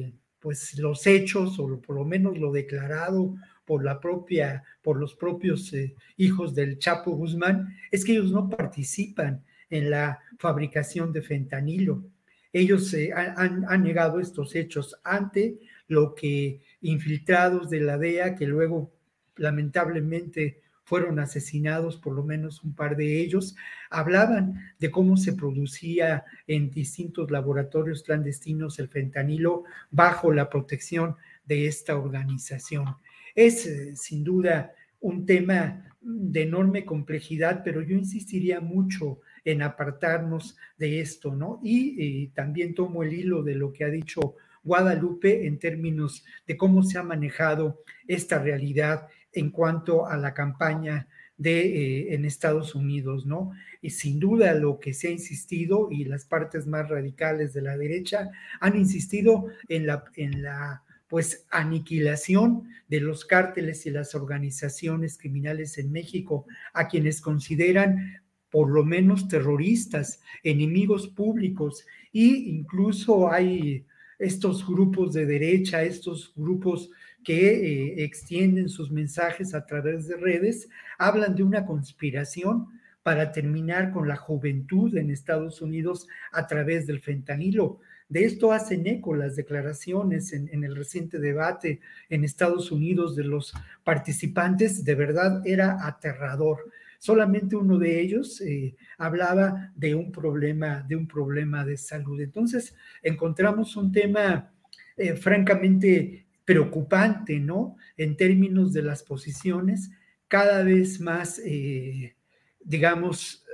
[0.00, 3.34] eh, pues los hechos, o por lo menos lo declarado
[3.66, 8.48] por la propia, por los propios eh, hijos del Chapo Guzmán, es que ellos no
[8.48, 12.04] participan en la fabricación de fentanilo.
[12.52, 15.58] Ellos eh, han, negado estos hechos ante
[15.88, 18.92] lo que infiltrados de la DEA, que luego
[19.36, 23.56] lamentablemente fueron asesinados, por lo menos un par de ellos,
[23.88, 31.66] hablaban de cómo se producía en distintos laboratorios clandestinos el fentanilo bajo la protección de
[31.66, 32.96] esta organización.
[33.34, 40.56] Es eh, sin duda un tema de enorme complejidad, pero yo insistiría mucho en apartarnos
[40.78, 41.60] de esto, ¿no?
[41.62, 46.82] Y, también tomo el hilo de lo que ha dicho Guadalupe en términos de cómo
[46.82, 53.26] se ha manejado esta realidad en cuanto a la campaña de eh, en Estados Unidos,
[53.26, 53.50] ¿no?
[53.80, 57.76] Y sin duda lo que se ha insistido y las partes más radicales de la
[57.76, 65.18] derecha han insistido en la, en la pues aniquilación de los cárteles y las organizaciones
[65.18, 68.21] criminales en México, a quienes consideran
[68.52, 73.84] por lo menos terroristas, enemigos públicos, y incluso hay
[74.18, 76.90] estos grupos de derecha, estos grupos
[77.24, 82.68] que eh, extienden sus mensajes a través de redes, hablan de una conspiración
[83.02, 87.80] para terminar con la juventud en Estados Unidos a través del fentanilo.
[88.08, 93.54] De esto hacen eco las declaraciones en, el reciente debate en Estados Unidos de los
[93.84, 96.70] participantes, de verdad era aterrador.
[97.02, 102.20] Solamente uno de ellos eh, hablaba de un problema, de un problema de salud.
[102.20, 104.52] Entonces encontramos un tema
[104.96, 107.76] eh, francamente preocupante, ¿no?
[107.96, 109.90] En términos de las posiciones
[110.28, 112.14] cada vez más, eh,
[112.60, 113.44] digamos,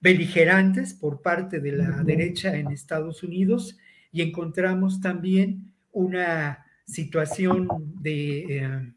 [0.00, 3.78] beligerantes por parte de la derecha en Estados Unidos
[4.10, 7.68] y encontramos también una situación
[8.00, 8.92] de eh,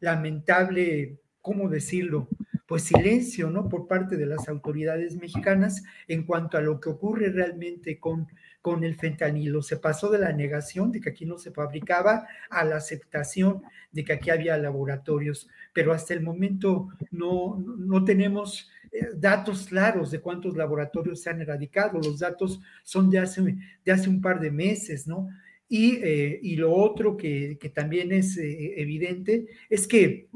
[0.00, 2.26] lamentable, ¿cómo decirlo?
[2.66, 3.68] Pues silencio, ¿no?
[3.68, 8.26] Por parte de las autoridades mexicanas en cuanto a lo que ocurre realmente con,
[8.62, 9.62] con el fentanilo.
[9.62, 14.04] Se pasó de la negación de que aquí no se fabricaba a la aceptación de
[14.04, 20.20] que aquí había laboratorios, pero hasta el momento no, no tenemos eh, datos claros de
[20.20, 21.98] cuántos laboratorios se han erradicado.
[21.98, 23.42] Los datos son de hace,
[23.84, 25.28] de hace un par de meses, ¿no?
[25.68, 30.28] Y, eh, y lo otro que, que también es eh, evidente es que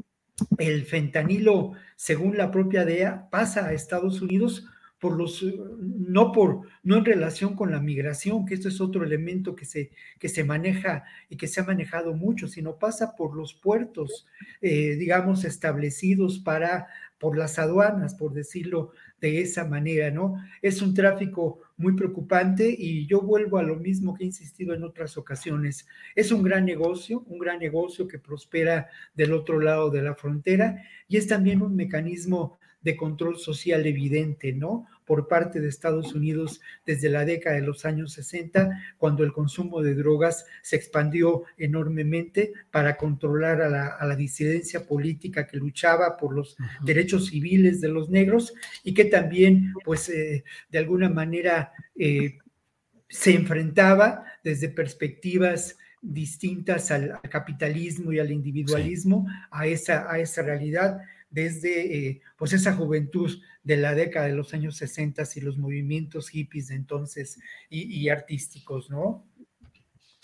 [0.57, 4.67] el fentanilo, según la propia DEA, pasa a Estados Unidos
[4.99, 5.45] por los,
[5.79, 9.91] no por, no en relación con la migración, que esto es otro elemento que se,
[10.19, 14.27] que se maneja y que se ha manejado mucho, sino pasa por los puertos,
[14.61, 16.87] digamos, establecidos para
[17.19, 20.35] por las aduanas, por decirlo de esa manera, ¿no?
[20.61, 24.83] Es un tráfico muy preocupante y yo vuelvo a lo mismo que he insistido en
[24.83, 25.87] otras ocasiones.
[26.15, 30.81] Es un gran negocio, un gran negocio que prospera del otro lado de la frontera
[31.07, 34.87] y es también un mecanismo de control social evidente, ¿no?
[35.09, 39.81] Por parte de Estados Unidos desde la década de los años 60, cuando el consumo
[39.81, 43.69] de drogas se expandió enormemente para controlar a
[44.05, 49.73] la, disidencia política que luchaba por los derechos civiles de los negros y que también,
[49.83, 52.37] pues, eh, de alguna manera eh,
[53.07, 61.01] se enfrentaba desde perspectivas distintas al, capitalismo y al individualismo, a, esa, a esa realidad
[61.29, 66.29] desde eh, pues esa juventud de la década de los años 60 y los movimientos
[66.29, 69.27] hippies de entonces y, artísticos, ¿no?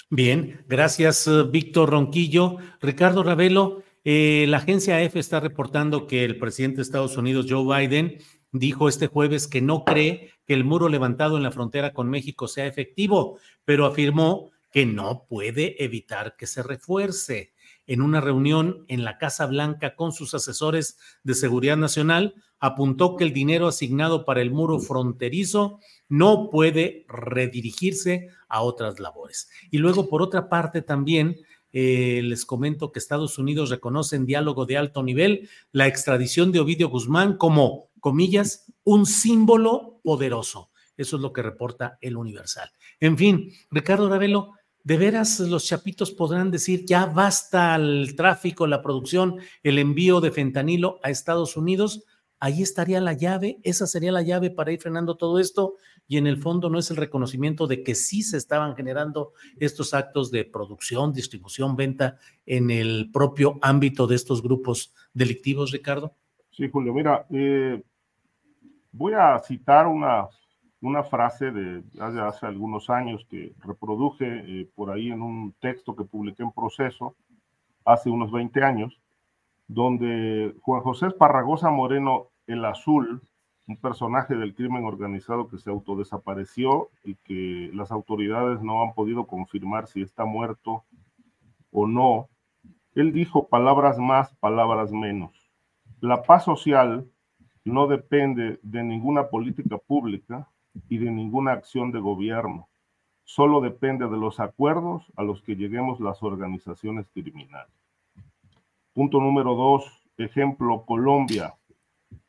[0.10, 2.58] Bien, gracias eh, Víctor Ronquillo.
[2.82, 7.88] Ricardo Ravelo, eh, la agencia EFE está reportando que el presidente de Estados Unidos, Joe
[7.88, 8.18] Biden,
[8.52, 12.48] dijo este jueves que no cree que el muro levantado en la frontera con México
[12.48, 17.54] sea efectivo, pero afirmó que no puede evitar que se refuerce
[17.88, 23.24] en una reunión en la Casa Blanca con sus asesores de seguridad nacional, apuntó que
[23.24, 29.50] el dinero asignado para el muro fronterizo no puede redirigirse a otras labores.
[29.72, 31.38] Y luego, por otra parte, también
[31.78, 36.62] eh, les comento que Estados Unidos reconoce en diálogo de alto nivel la extradición de
[36.62, 40.70] Ovidio Guzmán como, comillas, un símbolo poderoso.
[40.96, 42.72] Eso es lo que reporta el Universal.
[43.00, 44.54] En fin, Ricardo Ravelo,
[44.86, 50.32] ¿de veras los chapitos podrán decir ya basta el tráfico, la producción, el envío de
[50.32, 52.06] fentanilo a Estados Unidos?
[52.40, 55.76] Ahí estaría la llave, esa sería la llave para ir frenando todo esto
[56.08, 59.96] y en el fondo no es el reconocimiento de que sí se estaban generando estos
[59.96, 66.14] actos de producción, distribución, venta en el propio ámbito de estos grupos delictivos, Ricardo.
[66.52, 67.82] Sí, Julio, mira, eh,
[68.92, 70.28] voy a citar una
[70.86, 76.04] una frase de hace, algunos años que reproduje eh, por ahí en un texto que
[76.04, 77.16] publiqué en proceso
[77.86, 79.02] hace unos 20 años,
[79.68, 83.24] donde Juan José Esparragosa Moreno, el Azul,
[83.68, 89.26] un personaje del crimen organizado que se autodesapareció y que las autoridades no han podido
[89.26, 90.84] confirmar si está muerto
[91.72, 92.30] o no,
[92.94, 95.32] él dijo palabras más, palabras menos.
[96.00, 97.10] La paz social
[97.64, 100.48] no depende de ninguna política pública,
[100.90, 102.68] y de ninguna acción de gobierno.
[103.24, 107.74] Solo depende de los acuerdos a los que lleguemos las organizaciones criminales.
[108.94, 111.56] Punto número dos, ejemplo, Colombia.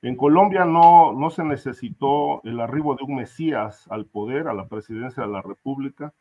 [0.02, 4.66] En Colombia no, no se necesitó el arribo de un Mesías al poder, a la
[4.66, 6.12] presidencia de la República,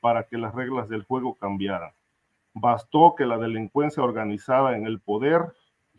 [0.00, 1.90] para que las reglas del juego cambiaran.
[2.54, 5.52] Bastó que la delincuencia organizada en el poder,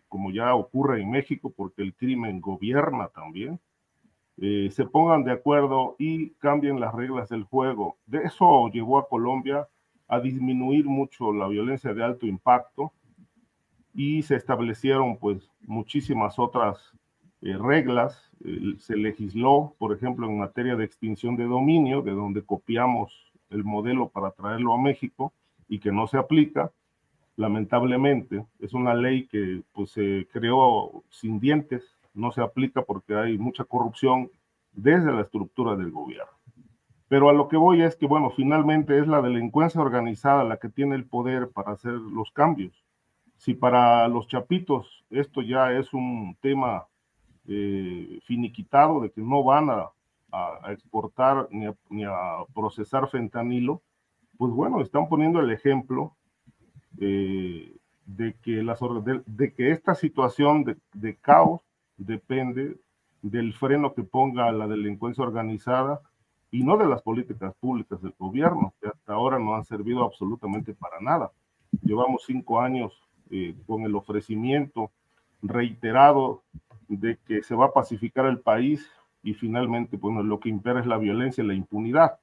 [0.08, 3.60] como ya ocurre en México, porque el crimen gobierna también,
[4.44, 7.98] eh, se pongan de acuerdo y cambien las reglas del juego.
[8.08, 9.68] De eso llevó a Colombia
[10.08, 12.92] a disminuir mucho la violencia de alto impacto
[13.94, 16.80] y se establecieron pues muchísimas otras
[17.44, 18.32] eh, reglas.
[18.80, 24.10] se legisló, por ejemplo, en materia de extinción de dominio, de donde copiamos el modelo
[24.10, 25.34] para traerlo a México
[25.68, 26.72] y que no se aplica.
[27.36, 33.38] Lamentablemente, es una ley que pues, se creó sin dientes, no se aplica porque hay
[33.38, 34.30] mucha corrupción
[34.74, 36.32] desde la estructura del gobierno.
[37.08, 40.69] Pero a lo que voy es que, bueno, finalmente es la delincuencia organizada la que
[40.69, 42.74] tiene el poder para hacer los cambios.
[43.36, 46.88] Si para los chapitos esto ya es un tema
[47.47, 49.89] eh, finiquitado de que no van a,
[50.69, 53.82] exportar ni a, procesar fentanilo,
[54.38, 56.15] pues bueno, están poniendo el ejemplo
[57.02, 58.80] eh, de, que las,
[59.26, 61.62] de, que esta situación de, de caos
[62.06, 62.78] depende
[63.22, 66.02] del freno que ponga la delincuencia organizada
[66.50, 70.74] y no de las políticas públicas del gobierno, que hasta ahora no han servido absolutamente
[70.74, 71.32] para nada.
[71.84, 72.92] Llevamos cinco años
[73.30, 74.92] eh, con el ofrecimiento
[75.42, 76.44] reiterado
[76.88, 78.86] de que se va a pacificar el país
[79.24, 82.20] y finalmente, bueno, lo que impera es la violencia y la impunidad.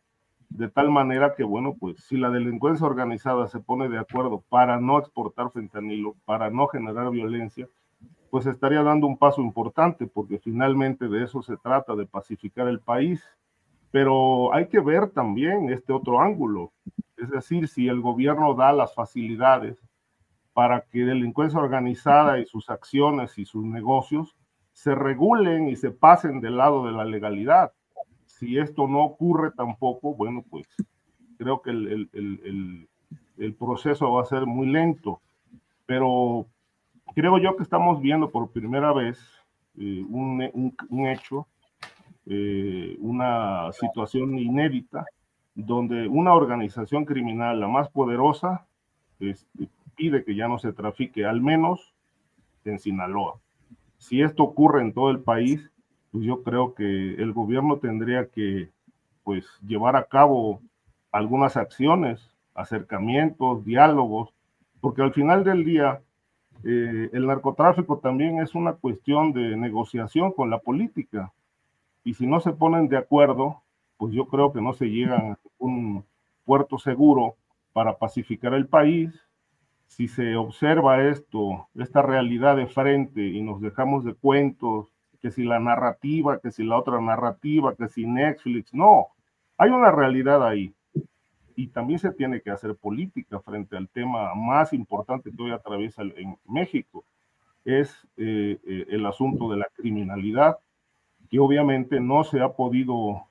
[0.50, 4.80] De tal manera que, bueno, pues si la delincuencia organizada se pone de acuerdo para
[4.80, 7.68] no exportar fentanilo, para no generar violencia,
[8.30, 12.80] pues estaría dando un paso importante, porque finalmente de eso se trata, de pacificar el
[12.80, 13.22] país.
[13.90, 16.72] Pero hay que ver también este otro ángulo,
[17.16, 19.78] es decir, si el gobierno da las facilidades
[20.52, 24.36] para que delincuencia organizada y sus acciones y sus negocios
[24.72, 27.72] se regulen y se pasen del lado de la legalidad.
[28.26, 30.68] Si esto no ocurre tampoco, bueno, pues
[31.36, 32.88] creo que el, el,
[33.38, 35.20] el, proceso va a ser muy lento,
[35.86, 36.46] pero
[37.14, 39.18] creo yo que estamos viendo por primera vez
[39.78, 41.46] eh, un, un, hecho,
[42.26, 45.06] eh, una situación inédita,
[45.54, 48.66] donde una organización criminal, la más poderosa,
[49.20, 51.94] este, pide que ya no se trafique, al menos
[52.64, 53.40] en Sinaloa.
[53.96, 55.70] Si esto ocurre en todo el país,
[56.12, 58.70] pues yo creo que el gobierno tendría que
[59.24, 60.60] pues llevar a cabo
[61.12, 64.30] algunas acciones, acercamientos, diálogos,
[64.80, 66.00] porque al final del día
[66.64, 71.32] eh, el narcotráfico también es una cuestión de negociación con la política.
[72.04, 73.62] Y si no se ponen de acuerdo,
[73.96, 76.04] pues yo creo que no se llega a un
[76.44, 77.36] puerto seguro
[77.72, 79.10] para pacificar el país.
[79.86, 85.44] Si se observa esto, esta realidad de frente y nos dejamos de cuentos, que si
[85.44, 89.08] la narrativa, que si la otra narrativa, que si Netflix, no,
[89.56, 90.72] hay una realidad ahí
[91.58, 96.02] y también se tiene que hacer política frente al tema más importante que hoy atraviesa
[96.02, 97.04] en México,
[97.64, 100.58] es eh, eh, el asunto de la criminalidad,
[101.28, 103.24] que obviamente no se ha podido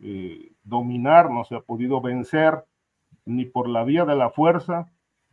[0.00, 2.64] eh, dominar, no se ha podido vencer
[3.26, 4.90] ni por la vía de la fuerza,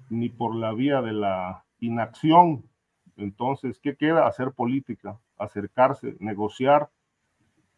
[0.10, 2.66] ni por la vía de la inacción.
[3.16, 4.28] Entonces, ¿qué queda?
[4.28, 6.90] Hacer política, acercarse, negociar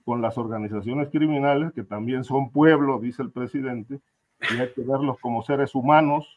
[0.03, 4.01] con las organizaciones criminales, que también son pueblo, dice el presidente,
[4.49, 6.27] y hay que verlos como seres humanos,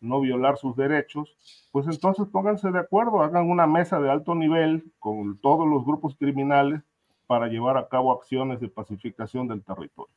[0.00, 1.36] no violar sus derechos,
[1.72, 6.16] pues entonces pónganse de acuerdo, hagan una mesa de alto nivel con todos los grupos
[6.16, 6.80] criminales
[7.26, 10.14] para llevar a cabo acciones de pacificación del territorio.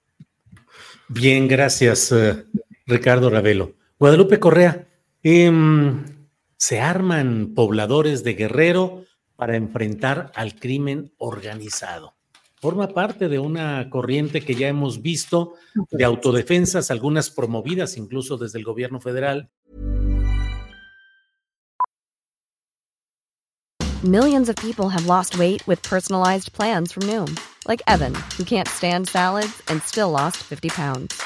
[1.07, 2.45] Bien, gracias, eh,
[2.87, 3.73] Ricardo Ravelo.
[3.99, 4.87] Guadalupe Correa,
[5.21, 6.03] em,
[6.57, 9.03] se arman pobladores de Guerrero
[9.35, 12.13] para enfrentar al crimen organizado
[12.63, 15.55] forma parte de una corriente que ya hemos visto
[15.91, 19.49] de autodefensas, algunas promovidas incluso desde el gobierno federal.
[24.01, 28.69] Millions of people have lost weight with personalized plans from Noom, like Evan, who can't
[28.69, 31.21] stand salads and still lost 50 pounds.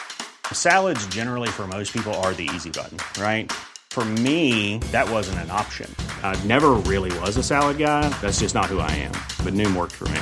[0.52, 3.52] Salads generally for most people are the easy button, right?
[3.91, 5.93] For me, that wasn't an option.
[6.23, 8.10] I never really was a salad guy.
[8.21, 9.13] That's just not who I am.
[9.43, 10.21] But Noom worked for me.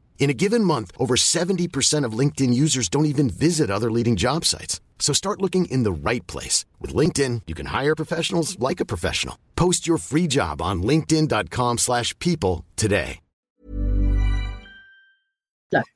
[0.21, 4.45] In a given month, over 70% of LinkedIn users don't even visit other leading job
[4.45, 4.79] sites.
[4.99, 6.63] So start looking in the right place.
[6.79, 9.35] With LinkedIn, you can hire professionals like a professional.
[9.55, 13.19] Post your free job on linkedin.com slash people today.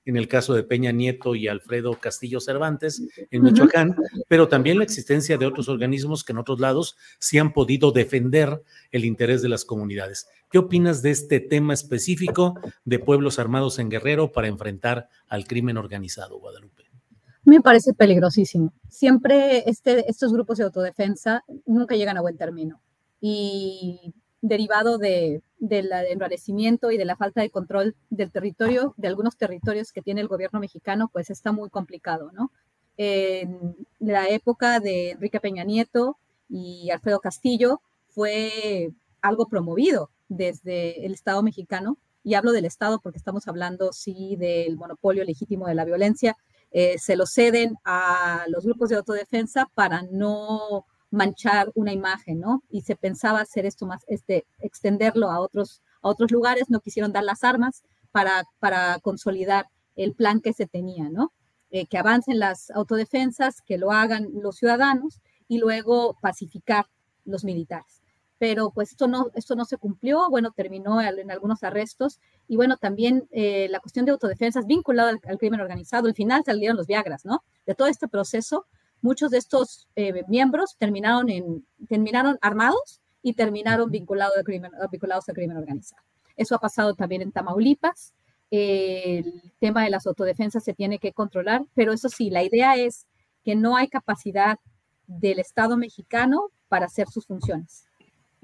[0.06, 4.24] En el caso de Peña Nieto y Alfredo Castillo Cervantes en Michoacán, uh -huh.
[4.30, 8.64] pero también la existencia de otros organismos que en otros lados sí han podido defender
[8.92, 10.28] el interés de las comunidades.
[10.56, 15.76] ¿Qué opinas de este tema específico de pueblos armados en Guerrero para enfrentar al crimen
[15.76, 16.84] organizado, Guadalupe?
[17.44, 18.72] Me parece peligrosísimo.
[18.88, 22.80] Siempre este, estos grupos de autodefensa nunca llegan a buen término.
[23.20, 29.36] Y derivado de, del enrarecimiento y de la falta de control del territorio, de algunos
[29.36, 32.54] territorios que tiene el gobierno mexicano, pues está muy complicado, ¿no?
[32.96, 38.94] En la época de Enrique Peña Nieto y Alfredo Castillo fue
[39.28, 44.78] algo promovido desde el Estado mexicano, y hablo del Estado porque estamos hablando, sí, del
[44.78, 46.36] monopolio legítimo de la violencia,
[46.72, 52.64] eh, se lo ceden a los grupos de autodefensa para no manchar una imagen, ¿no?
[52.70, 57.14] Y se pensaba hacer esto más, este, extenderlo a otros, a otros lugares, no quisieron
[57.14, 61.32] dar las armas para, para consolidar el plan que se tenía, ¿no?
[61.70, 66.88] Eh, que avancen las autodefensas, que lo hagan los ciudadanos y luego pacificar
[67.24, 68.02] los militares.
[68.38, 72.78] Pero pues esto no, esto no se cumplió, bueno, terminó en algunos arrestos y bueno,
[72.78, 77.26] también eh, la cuestión de autodefensas vinculada al, crimen organizado, al final salieron los Viagras,
[77.26, 77.44] ¿no?
[77.66, 78.66] De todo este proceso,
[79.02, 85.28] muchos de estos eh, miembros terminaron, en, terminaron armados y terminaron vinculados al, crimen, vinculados
[85.30, 86.04] al crimen organizado.
[86.36, 88.14] Eso ha pasado también en Tamaulipas.
[88.52, 93.08] el tema de las autodefensas se tiene que controlar, pero eso sí, la idea es
[93.44, 94.60] que no hay capacidad
[95.08, 97.86] del Estado mexicano para hacer sus funciones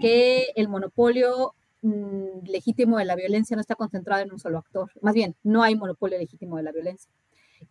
[0.01, 4.91] que el monopolio mm, legítimo de la violencia no está concentrado en un solo actor.
[5.01, 7.11] Más bien, no hay monopolio legítimo de la violencia.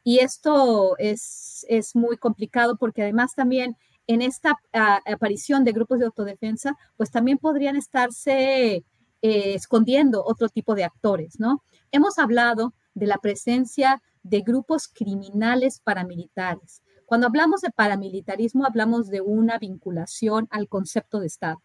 [0.05, 3.76] Y esto es, es muy complicado porque además también
[4.07, 8.85] en esta aparición de grupos de autodefensa, pues también podrían estarse
[9.22, 11.62] eh, escondiendo otro tipo de actores, ¿no?
[11.93, 16.83] Hemos hablado de la presencia de grupos criminales paramilitares.
[17.07, 21.62] Cuando hablamos de paramilitarismo, hablamos de una vinculación al concepto de Estado.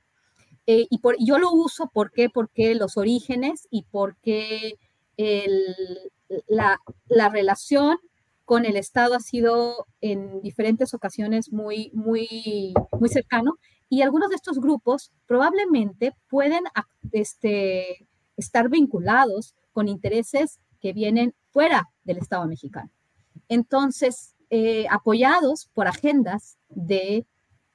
[0.67, 2.29] Eh, y por, yo lo uso ¿por qué?
[2.29, 4.79] porque los orígenes y porque
[6.47, 7.97] la, la, relación
[8.45, 13.57] con el Estado ha sido en diferentes ocasiones muy, muy, muy cercano
[13.89, 16.63] y algunos de estos grupos probablemente pueden
[17.11, 22.91] este, estar vinculados con intereses que vienen fuera del Estado mexicano.
[23.47, 27.25] Entonces, eh, apoyados por agendas de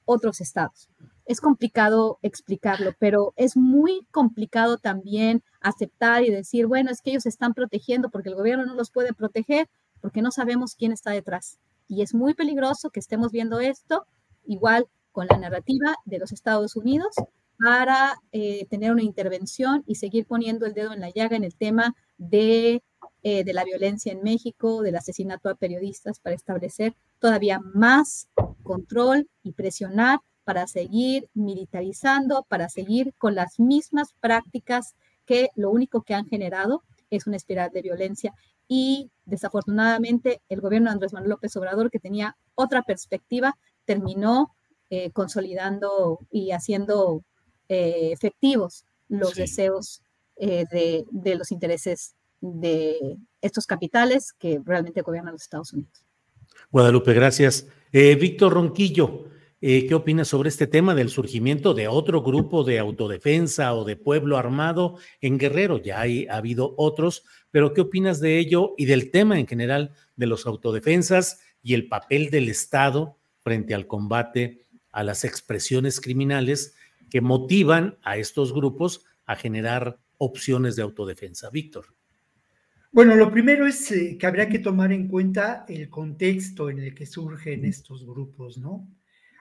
[0.05, 0.90] otros estados
[1.31, 7.23] es complicado explicarlo, pero es muy complicado también aceptar y decir, bueno, es que ellos
[7.23, 9.69] se están protegiendo porque el gobierno no los puede proteger
[10.01, 11.57] porque no sabemos quién está detrás.
[11.87, 14.05] Y es muy peligroso que estemos viendo esto
[14.45, 17.15] igual con la narrativa de los Estados Unidos
[17.57, 21.55] para eh, tener una intervención y seguir poniendo el dedo en la llaga en el
[21.55, 22.83] tema de,
[23.23, 28.27] eh, de la violencia en México, del asesinato a periodistas, para establecer todavía más
[28.63, 36.01] control y presionar para seguir militarizando, para seguir con las mismas prácticas que lo único
[36.01, 38.33] que han generado es una espiral de violencia.
[38.67, 44.55] Y desafortunadamente el gobierno de Andrés Manuel López Obrador, que tenía otra perspectiva, terminó
[44.89, 47.23] eh, consolidando y haciendo
[47.69, 50.01] eh, efectivos los deseos
[50.37, 56.03] eh, de, de los intereses de estos capitales que realmente gobiernan los Estados Unidos.
[56.71, 57.67] Guadalupe, gracias.
[57.91, 59.25] Víctor Ronquillo,
[59.63, 63.95] eh, ¿Qué opinas sobre este tema del surgimiento de otro grupo de autodefensa o de
[63.95, 65.77] pueblo armado en Guerrero?
[65.77, 69.93] Ya hay, ha habido otros, pero ¿qué opinas de ello y del tema en general
[70.15, 76.75] de los autodefensas y el papel del Estado frente al combate a las expresiones criminales
[77.11, 81.51] que motivan a estos grupos a generar opciones de autodefensa?
[81.51, 81.85] Víctor.
[82.91, 86.95] Bueno, lo primero es eh, que habría que tomar en cuenta el contexto en el
[86.95, 88.87] que surgen estos grupos, ¿no?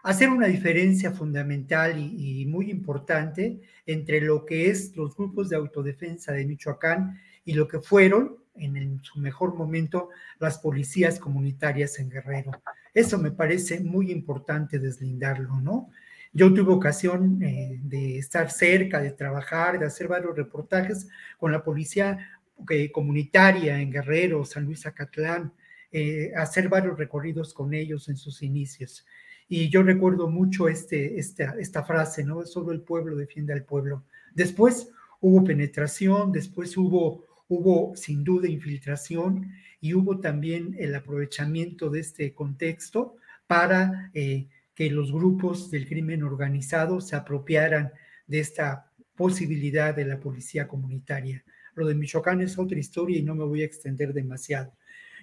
[0.02, 6.32] Hacer una diferencia fundamental y, muy importante entre lo que es los grupos de autodefensa
[6.32, 12.52] de Michoacán y lo que fueron en, su mejor momento las policías comunitarias en Guerrero.
[12.92, 15.90] Eso me parece muy importante deslindarlo, ¿no?
[16.32, 21.64] Yo tuve ocasión eh, de estar cerca, de trabajar, de hacer varios reportajes con la
[21.64, 25.52] policía eh, comunitaria en Guerrero, San Luis Acatlán,
[25.90, 29.04] eh, hacer varios recorridos con ellos en sus inicios.
[29.52, 32.46] Y yo recuerdo mucho este, esta, esta frase, ¿no?
[32.46, 34.04] Solo el pueblo defiende al pueblo.
[34.32, 34.90] Después
[35.20, 42.32] hubo penetración, después hubo, hubo sin duda infiltración y hubo también el aprovechamiento de este
[42.32, 43.16] contexto
[43.48, 47.90] para eh, que los grupos del crimen organizado se apropiaran
[48.28, 51.44] de esta posibilidad de la policía comunitaria.
[51.74, 54.72] Lo de Michoacán es otra historia y no me voy a extender demasiado.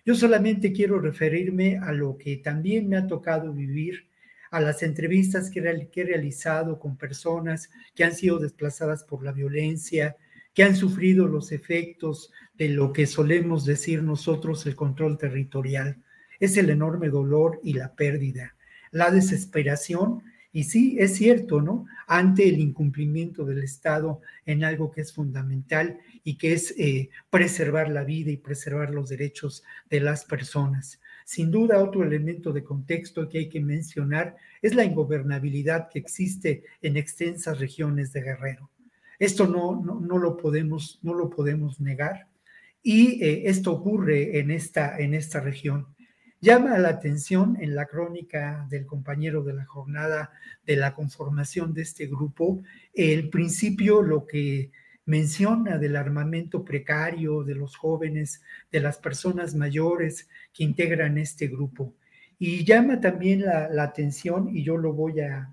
[0.04, 4.07] Yo solamente quiero referirme a lo que también me ha tocado vivir
[4.52, 10.16] a las entrevistas que, he realizado con personas que han sido desplazadas por la violencia,
[10.54, 16.02] que han sufrido los efectos de lo que solemos decir nosotros el control territorial.
[16.40, 18.56] Es el enorme dolor y la pérdida,
[18.92, 20.24] la desesperación
[20.58, 21.86] y sí, es cierto, ¿no?
[22.08, 27.90] Ante el incumplimiento del Estado en algo que es fundamental y que es eh, preservar
[27.90, 31.00] la vida y preservar los derechos de las personas.
[31.28, 36.64] Sin duda, otro elemento de contexto que hay que mencionar es la ingobernabilidad que existe
[36.82, 38.70] en extensas regiones de Guerrero.
[39.20, 42.28] Esto no, no, lo, podemos, no lo podemos negar
[42.82, 45.88] y eh, esto ocurre en esta, en esta región.
[46.40, 50.32] Llama la atención en la crónica del compañero de la jornada
[50.66, 52.64] de la conformación de este grupo
[52.94, 54.72] el principio, lo que
[55.08, 58.42] menciona del armamento precario de los jóvenes,
[58.72, 61.96] de las personas mayores que integran este grupo.
[62.38, 65.50] Y llama también la, atención, y yo lo voy a,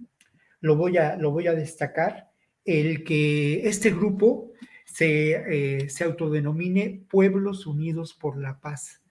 [0.60, 2.30] lo voy a, lo voy a destacar,
[2.64, 4.52] el que este grupo
[4.84, 9.02] se, eh, se autodenomine Pueblos Unidos por la Paz,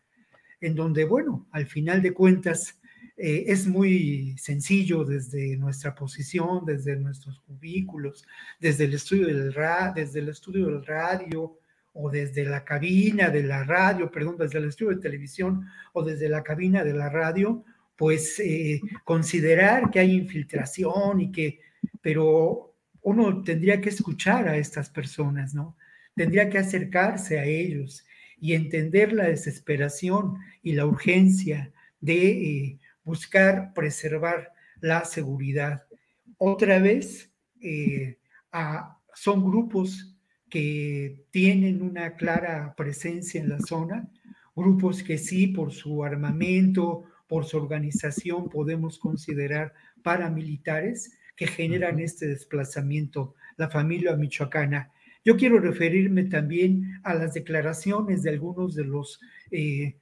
[0.60, 2.80] en donde, bueno, al final de cuentas,
[3.16, 8.26] eh, es muy sencillo desde nuestra posición, desde nuestros cubículos,
[8.60, 9.54] desde el estudio del,
[9.94, 11.60] desde el estudio del radio
[11.94, 16.28] o desde la cabina de la radio, perdón, desde el estudio de televisión o desde
[16.28, 17.64] la cabina de la radio,
[17.96, 21.60] pues eh, considerar que hay infiltración y que,
[22.02, 25.78] pero uno tendría que escuchar a estas personas, ¿no?
[26.16, 28.06] Tendría que acercarse a ellos
[28.40, 35.84] y entender la desesperación y la urgencia de eh, buscar preservar la seguridad.
[36.38, 37.32] Otra vez,
[37.62, 38.18] eh,
[39.16, 40.16] son grupos
[40.50, 44.10] que tienen una clara presencia en la zona,
[44.56, 49.74] grupos que sí, por su armamento, por su organización, podemos considerar
[50.04, 54.92] paramilitares que generan este desplazamiento, la familia michoacana.
[55.26, 59.96] Yo quiero referirme también a las declaraciones de algunos de los eh,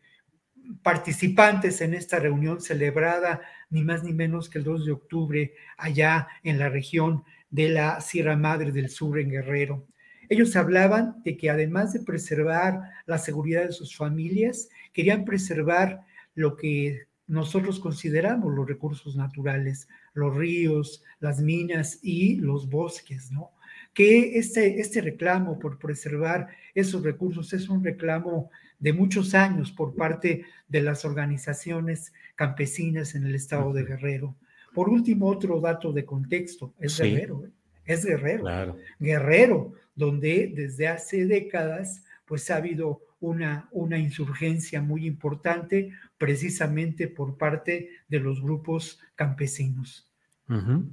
[0.84, 6.28] participantes en esta reunión celebrada ni más ni menos que el 2 de octubre allá
[6.43, 9.88] en la región de la Sierra Madre del Sur en Guerrero.
[10.30, 16.05] Ellos hablaban de que además de preservar la seguridad de sus familias, querían preservar
[16.36, 23.51] lo que nosotros consideramos los recursos naturales, los ríos, las minas y los bosques, ¿no?
[23.93, 28.49] Que este, este reclamo por preservar esos recursos es un reclamo
[28.82, 34.36] de muchos años por parte de las organizaciones campesinas en el estado de Guerrero.
[34.74, 37.52] Por último, otro dato de contexto, es Guerrero, ¿eh?
[37.86, 38.78] es Guerrero.
[39.00, 47.38] Guerrero, donde desde hace décadas pues ha habido una, una insurgencia muy importante precisamente por
[47.38, 50.10] parte de los grupos campesinos.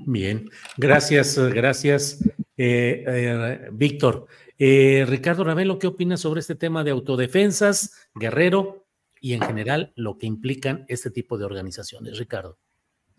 [0.07, 2.23] Bien, gracias, gracias,
[2.59, 4.27] eh, eh, Víctor.
[4.59, 8.85] Eh, Ricardo Ravelo, ¿qué opinas sobre este tema de autodefensas, Guerrero
[9.21, 12.19] y en general lo que implican este tipo de organizaciones?
[12.19, 12.59] Ricardo.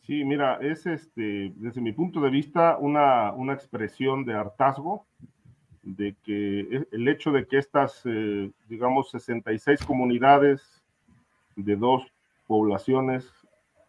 [0.05, 5.05] Sí, mira, es este, desde mi punto de vista una, una expresión de hartazgo,
[5.81, 10.83] de que e, el hecho de que estas, eh, digamos, 66 comunidades
[11.55, 12.03] de dos
[12.47, 13.31] poblaciones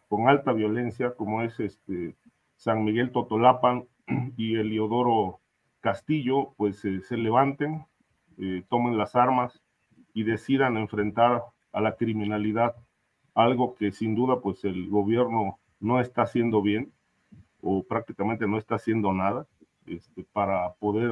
[0.07, 2.15] con alta violencia, como es este,
[2.55, 3.85] San Miguel Totolapan
[4.37, 5.40] y Eliodoro
[5.81, 7.85] Castillo pues se levanten,
[8.37, 9.61] eh, tomen las armas
[10.13, 12.75] y decidan enfrentar a la criminalidad,
[13.33, 16.91] algo que sin duda pues el gobierno no está haciendo bien
[17.61, 19.47] o prácticamente no está haciendo nada
[19.85, 21.11] este, para poder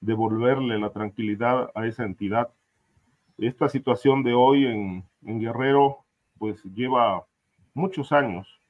[0.00, 2.48] devolverle la tranquilidad a esa entidad.
[3.36, 6.04] Esta situación de hoy en, Guerrero
[6.38, 7.24] pues lleva
[7.74, 8.60] muchos años,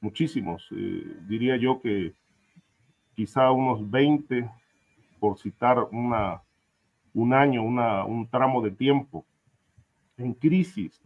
[0.00, 2.12] muchísimos, eh, diría yo que
[3.14, 4.48] quizá unos 20
[5.24, 6.42] por citar una,
[7.14, 9.24] un año, una, un tramo de tiempo,
[10.18, 11.00] en crisis,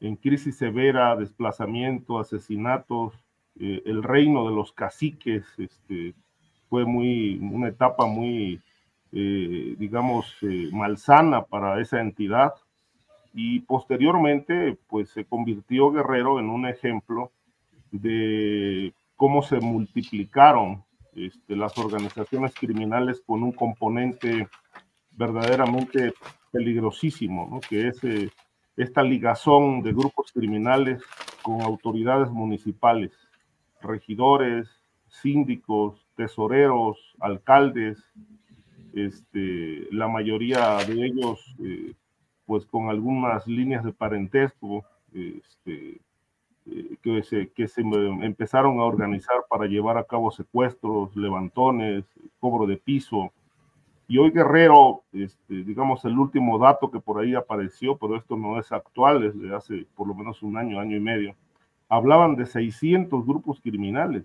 [0.00, 3.14] en crisis severa, desplazamiento, asesinatos,
[3.60, 6.14] eh, el reino de los caciques este,
[6.68, 8.60] fue muy, una etapa muy,
[9.12, 12.52] eh, digamos, eh, malsana para esa entidad.
[13.32, 17.30] Y posteriormente, pues se convirtió Guerrero en un ejemplo
[17.92, 20.82] de cómo se multiplicaron
[21.16, 24.48] este, las organizaciones criminales con un componente
[25.10, 26.12] verdaderamente
[26.52, 28.30] peligrosísimo, que es eh,
[28.76, 31.02] esta ligazón de grupos criminales
[31.42, 33.12] con autoridades municipales,
[33.80, 34.68] regidores,
[35.08, 37.98] síndicos, tesoreros, alcaldes,
[38.92, 41.94] este, la mayoría de ellos eh,
[42.44, 46.00] pues con algunas líneas de parentesco, este,
[47.02, 52.04] que, se, que se empezaron a organizar para llevar a cabo secuestros, levantones,
[52.40, 53.32] cobro de piso.
[54.08, 58.58] Y hoy Guerrero, este, digamos, el último dato que por ahí apareció, pero esto no
[58.58, 61.34] es actual, es de hace por lo menos un año, año y medio,
[61.88, 64.24] hablaban de 600 grupos criminales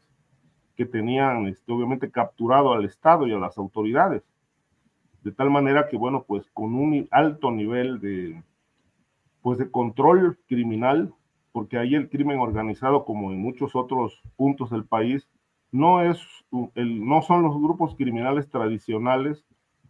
[0.76, 4.24] que tenían, este, obviamente, capturado al Estado y a las autoridades.
[5.24, 8.42] De tal manera que, bueno, pues con un alto nivel de,
[9.42, 11.14] pues de control criminal,
[11.52, 15.28] porque ahí el crimen organizado, como en muchos otros puntos del país,
[15.72, 16.20] no, es,
[16.76, 19.46] el, no son los grupos criminales tradicionales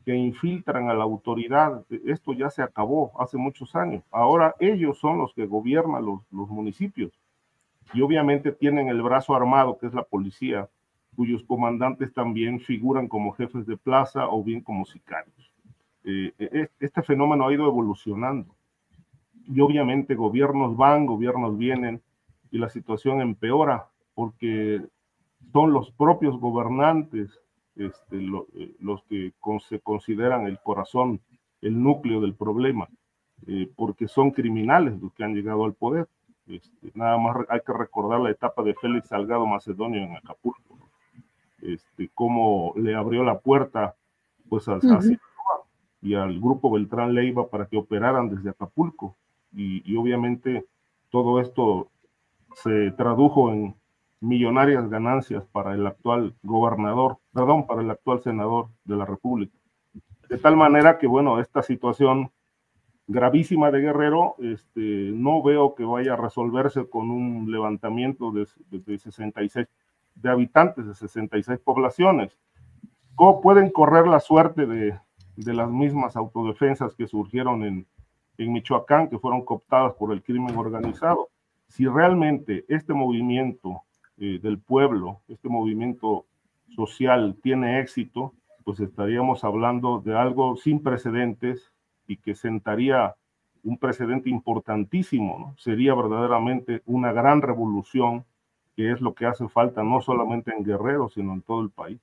[0.05, 1.85] que infiltran a la autoridad.
[2.05, 4.03] Esto ya se acabó hace muchos años.
[4.11, 7.11] Ahora ellos son los que gobiernan los, los municipios
[7.93, 10.69] y obviamente tienen el brazo armado, que es la policía,
[11.15, 15.51] cuyos comandantes también figuran como jefes de plaza o bien como sicarios.
[16.03, 18.55] Eh, e, este fenómeno ha ido evolucionando
[19.47, 22.01] y obviamente gobiernos van, gobiernos vienen
[22.51, 24.81] y la situación empeora porque
[25.51, 27.39] son los propios gobernantes
[27.75, 29.33] este, eh, los que
[29.67, 31.21] se consideran el corazón,
[31.61, 32.87] el núcleo del problema,
[33.47, 36.07] eh, porque son criminales los que han llegado al poder.
[36.47, 40.77] Este, nada más hay que recordar la etapa de Félix Salgado Macedonio en Acapulco,
[41.61, 43.95] este, cómo le abrió la puerta
[44.49, 44.79] pues a,
[46.01, 49.15] y al grupo Beltrán Leiva para que operaran desde Acapulco.
[49.53, 50.65] Y obviamente
[51.09, 51.89] todo esto
[52.55, 53.75] se tradujo en
[54.21, 59.57] millonarias ganancias para el actual gobernador, perdón, para el actual senador de la República.
[60.29, 62.31] De tal manera que, bueno, esta situación
[63.07, 68.97] gravísima de Guerrero, este, no veo que vaya a resolverse con un levantamiento de, de,
[68.97, 69.67] 66,
[70.15, 72.37] de habitantes de 66 poblaciones.
[73.15, 74.97] ¿Cómo pueden correr la suerte de,
[75.35, 77.87] de las mismas autodefensas que surgieron en,
[78.37, 81.29] en Michoacán, que fueron cooptadas por el crimen organizado?
[81.67, 83.83] Si realmente este movimiento
[84.17, 86.25] eh, del pueblo, este movimiento
[86.75, 91.71] social tiene éxito, pues estaríamos hablando de algo sin precedentes
[92.07, 93.15] y que sentaría
[93.63, 95.55] un precedente importantísimo, ¿no?
[95.57, 98.25] Sería verdaderamente una gran revolución,
[98.75, 101.99] que es lo que hace falta no solamente en Guerrero, sino en todo el país.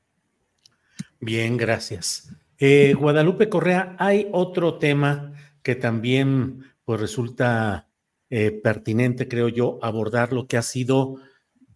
[1.21, 2.35] Bien, gracias.
[2.59, 5.33] Eh, Guadalupe Correa, hay otro tema
[5.69, 7.91] que también pues resulta
[8.31, 11.17] eh, pertinente, creo yo, abordar lo que ha sido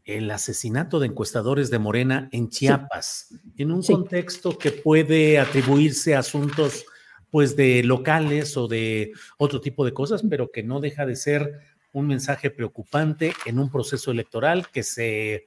[0.06, 6.20] el asesinato de encuestadores de Morena en Chiapas, en un contexto que puede atribuirse a
[6.20, 6.86] asuntos
[7.28, 11.60] pues de locales o de otro tipo de cosas, pero que no deja de ser
[11.92, 15.44] un mensaje preocupante en un proceso electoral que se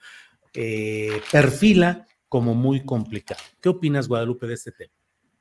[0.53, 3.41] eh, perfila como muy complicado.
[3.59, 4.94] ¿Qué opinas, Guadalupe, de este tema?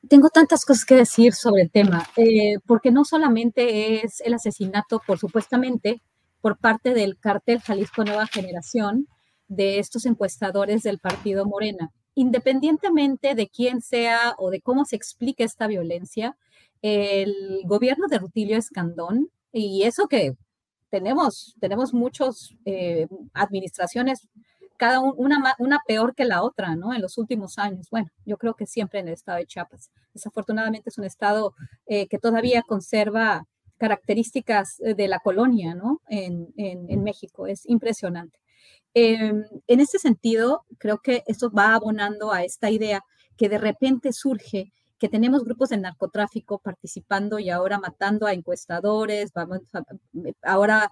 [0.09, 5.01] Tengo tantas cosas que decir sobre el tema, eh, porque no solamente es el asesinato,
[5.07, 6.03] por supuestamente,
[6.41, 9.09] por parte del cártel Jalisco Nueva Generación
[9.49, 11.91] de estos encuestadores del partido Morena.
[12.15, 16.37] Independientemente de quién sea o de cómo se explique esta violencia,
[16.83, 20.37] el gobierno de Rutilio Escandón, y eso que
[20.91, 24.29] tenemos, tenemos muchas eh, administraciones,
[24.77, 26.93] cada una, una peor que la otra, ¿no?
[26.95, 27.89] En los últimos años.
[27.91, 29.91] Bueno, yo creo que siempre en el estado de Chiapas.
[30.13, 31.55] Desafortunadamente es un estado
[31.87, 33.47] eh, que todavía conserva
[33.79, 36.01] características eh, de la colonia, ¿no?
[36.09, 38.39] En, México, es impresionante.
[38.95, 43.03] Em, en este sentido, creo que esto va abonando a esta idea
[43.37, 44.73] que de repente surge
[45.05, 49.61] que tenemos grupos de narcotráfico participando y ahora matando a encuestadores, vamos
[50.41, 50.91] ahora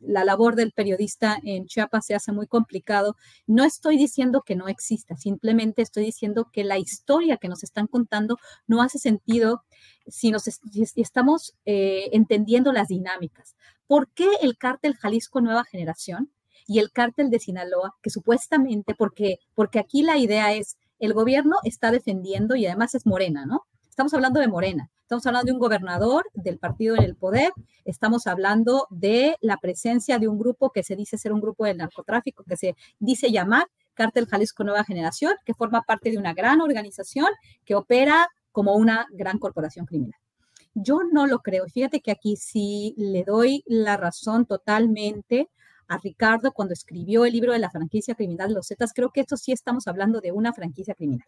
[0.00, 3.14] la labor del periodista en Chiapas se hace muy complicado.
[3.46, 7.86] No estoy diciendo que no exista, simplemente estoy diciendo que la historia que nos están
[7.86, 9.62] contando no hace sentido
[10.08, 10.48] si, nos,
[10.96, 13.54] estamos eh, entendiendo las dinámicas.
[13.86, 16.32] ¿Por qué el cártel Jalisco Nueva Generación
[16.66, 21.56] y el cártel de Sinaloa, que supuestamente, porque, porque aquí la idea es el gobierno
[21.64, 23.62] está defendiendo y además es Morena, ¿no?
[23.88, 27.52] Estamos hablando de Morena, estamos hablando de un gobernador del partido en el poder,
[27.84, 31.78] estamos hablando de la presencia de un grupo que se dice ser un grupo del
[31.78, 36.60] narcotráfico, que se dice llamar Cártel Jalisco Nueva Generación, que forma parte de una gran
[36.60, 37.26] organización
[37.64, 40.18] que opera como una gran corporación criminal.
[40.74, 41.66] Yo no lo creo.
[41.66, 45.48] Fíjate que aquí sí le doy la razón totalmente
[45.88, 49.20] a Ricardo cuando escribió el libro de la franquicia criminal de los Zetas, creo que
[49.20, 51.26] esto sí estamos hablando de una franquicia criminal.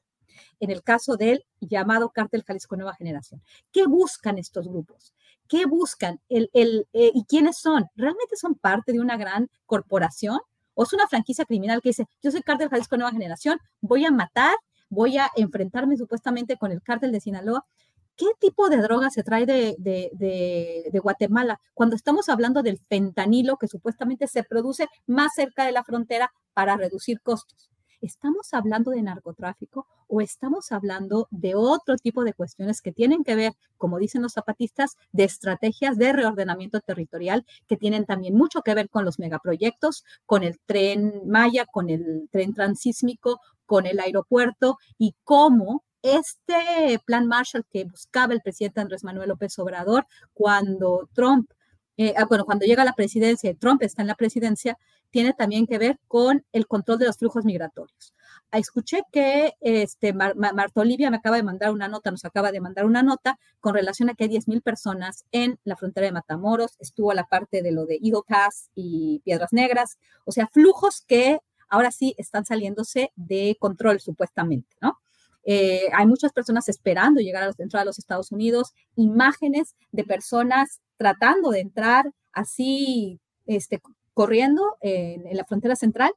[0.61, 3.43] En el caso del llamado Cártel Jalisco Nueva Generación.
[3.73, 5.15] ¿Qué buscan estos grupos?
[5.49, 6.21] ¿Qué buscan?
[6.29, 7.87] El, el, eh, ¿Y quiénes son?
[7.97, 10.39] ¿Realmente son parte de una gran corporación?
[10.75, 14.11] ¿O es una franquicia criminal que dice, yo soy Cártel Jalisco Nueva Generación, voy a
[14.11, 14.55] matar,
[14.89, 17.67] voy a enfrentarme supuestamente con el cártel de Sinaloa?
[18.21, 24.27] ¿Qué tipo de droga se trae de, Guatemala cuando estamos hablando del fentanilo que supuestamente
[24.27, 27.71] se produce más cerca de la frontera para reducir costos?
[28.03, 33.37] ¿Estamos hablando de narcotráfico o estamos hablando de otro tipo de cuestiones que tienen que
[33.37, 38.75] ver, como dicen los zapatistas, de estrategias de reordenamiento territorial que tienen también mucho que
[38.75, 44.77] ver con los megaproyectos, con el tren Maya, con el tren transísmico, con el aeropuerto
[44.99, 51.51] y cómo este plan Marshall que buscaba el presidente Andrés Manuel López Obrador cuando Trump,
[51.97, 54.79] eh, ah, bueno, cuando llega a la presidencia y Trump está en la presidencia,
[55.11, 58.15] tiene también que ver con el control de los flujos migratorios.
[58.53, 62.61] Ah, escuché que este, Marta Olivia me acaba de mandar una nota, nos acaba de
[62.61, 66.77] mandar una nota con relación a que hay 10.000 personas en la frontera de Matamoros,
[66.81, 68.23] estuvo la parte de lo de Eagle
[68.75, 74.99] y Piedras Negras, o sea, flujos que ahora sí están saliéndose de control supuestamente, ¿no?
[75.45, 80.05] Eh, hay muchas personas esperando llegar a los, entrar a los Estados Unidos, imágenes de
[80.05, 83.81] personas tratando de entrar así, este,
[84.15, 86.13] corriendo en, la frontera central.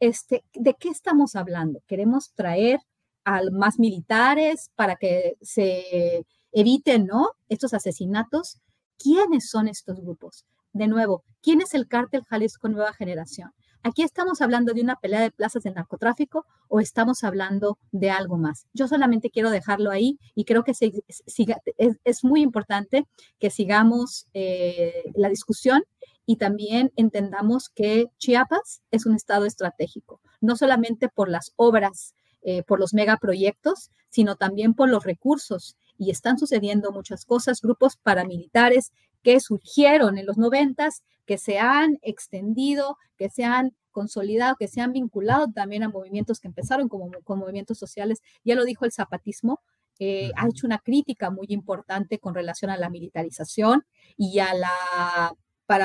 [0.00, 1.80] Este, ¿De qué estamos hablando?
[1.86, 2.80] Queremos traer
[3.24, 7.30] a más militares para que se eviten, ¿no?
[7.48, 8.58] Estos asesinatos.
[8.98, 10.44] ¿Quiénes son estos grupos?
[10.72, 13.52] De nuevo, ¿quién es el cártel Jalisco Nueva Generación?
[13.84, 18.38] ¿Aquí estamos hablando de una pelea de plazas de narcotráfico o estamos hablando de algo
[18.38, 18.66] más?
[18.72, 23.08] Yo solamente quiero dejarlo ahí y creo que es, muy importante
[23.40, 25.82] que sigamos eh, la discusión
[26.26, 32.62] y también entendamos que Chiapas es un estado estratégico, no solamente por las obras, eh,
[32.62, 35.76] por los megaproyectos, sino también por los recursos.
[35.98, 41.98] Y están sucediendo muchas cosas, grupos paramilitares que surgieron en los noventas, que se han
[42.02, 47.10] extendido, que se han consolidado, que se han vinculado también a movimientos que empezaron como,
[47.24, 48.20] con movimientos sociales.
[48.44, 49.60] Ya lo dijo el zapatismo,
[49.98, 53.84] eh, ha hecho una crítica muy importante con relación a la militarización
[54.16, 55.36] y a la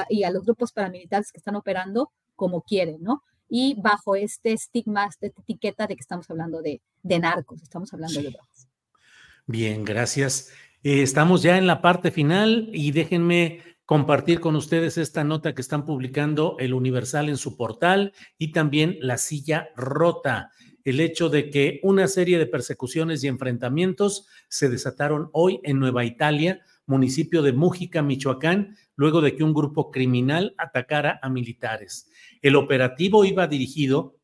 [0.10, 3.24] y a los grupos paramilitares que están operando como quieren, ¿no?
[3.50, 8.32] Y bajo este estigma, esta etiqueta de que estamos hablando de, narcos, estamos hablando de
[8.32, 8.68] drogas.
[9.46, 10.52] Bien, gracias.
[10.84, 15.62] Eh, estamos ya en la parte final y déjenme compartir con ustedes esta nota que
[15.62, 20.52] están publicando el Universal en su portal y también La Silla Rota.
[20.84, 26.04] El hecho de que una serie de persecuciones y enfrentamientos se desataron hoy en Nueva
[26.04, 32.12] Italia, municipio de Mújica, Michoacán, luego de que un grupo criminal atacara a militares.
[32.42, 34.20] El operativo iba dirigido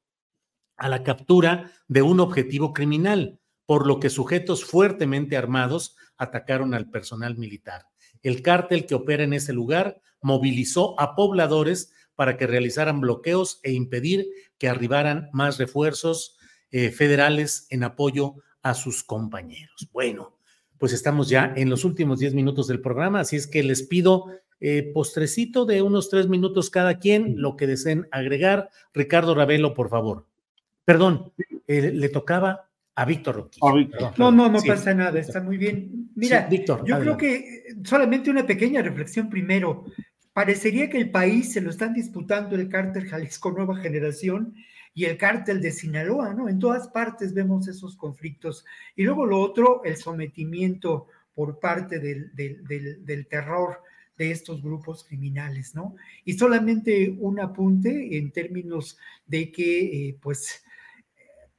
[0.76, 6.90] a la captura de un objetivo criminal, por lo que sujetos fuertemente armados atacaron al
[6.90, 7.93] personal militar.
[8.24, 13.74] El cártel que opera en ese lugar movilizó a pobladores para que realizaran bloqueos e
[13.74, 16.38] impedir que arribaran más refuerzos
[16.72, 19.90] eh, federales en apoyo a sus compañeros.
[19.92, 20.38] Bueno,
[20.78, 24.26] pues estamos ya en los últimos 10 minutos del programa, así es que les pido
[24.66, 28.70] eh, postrecito de unos tres minutos cada quien, lo que deseen agregar.
[28.94, 30.26] Ricardo Ravelo, por favor.
[30.86, 31.34] Perdón,
[31.68, 34.14] eh, le tocaba a Víctor Roquillo.
[34.18, 36.03] no, no, no pasa nada, está muy bien.
[36.16, 39.86] Mira, Víctor, yo creo que solamente una pequeña reflexión primero.
[40.34, 44.56] Parecería que el país se lo están disputando el cártel Jalisco Nueva Generación
[44.96, 46.50] y el cártel de Sinaloa, ¿no?
[46.50, 48.66] En todas partes vemos esos conflictos.
[48.96, 53.80] Y luego lo otro, el sometimiento por parte del, del, del terror
[54.18, 55.96] de estos grupos criminales, ¿no?
[56.26, 60.64] Y solamente un apunte en términos de que, eh, pues,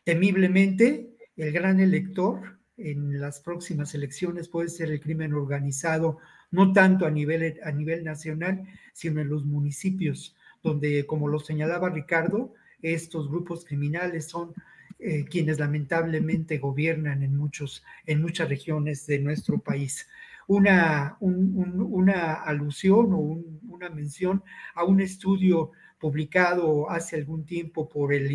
[0.05, 6.19] temiblemente, el gran elector en las próximas elecciones puede ser el crimen organizado,
[6.51, 11.91] no tanto a nivel, a nivel nacional, sino en los municipios, donde, como lo señalaba
[11.91, 14.53] Ricardo, estos grupos criminales son
[14.99, 20.09] eh, quienes lamentablemente gobiernan en, muchos, en muchas regiones de nuestro país.
[20.47, 24.43] Una, una alusión o una mención
[24.75, 25.73] a un estudio
[26.05, 28.29] publicado hace algún tiempo por el,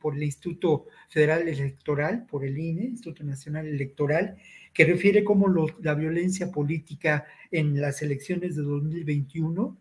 [0.00, 4.36] por el Instituto Federal Electoral, por el INE, Instituto Nacional Electoral,
[4.72, 5.48] que refiere cómo
[5.82, 9.76] la violencia política en las elecciones de 2021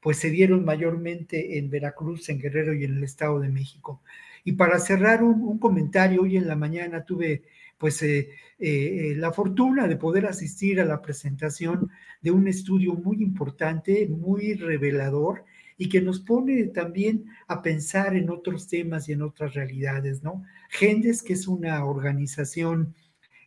[0.00, 4.02] pues se dieron mayormente en Veracruz, en Guerrero y en el Estado de México.
[4.42, 7.44] Y para cerrar un, un comentario, hoy en la mañana tuve
[7.78, 8.28] pues eh,
[8.58, 11.90] eh, la fortuna de poder asistir a la presentación
[12.20, 15.44] de un estudio muy importante, muy revelador
[15.78, 20.42] y que nos pone también a pensar en otros temas y en otras realidades, ¿no?
[20.68, 22.94] Gendes, que es una organización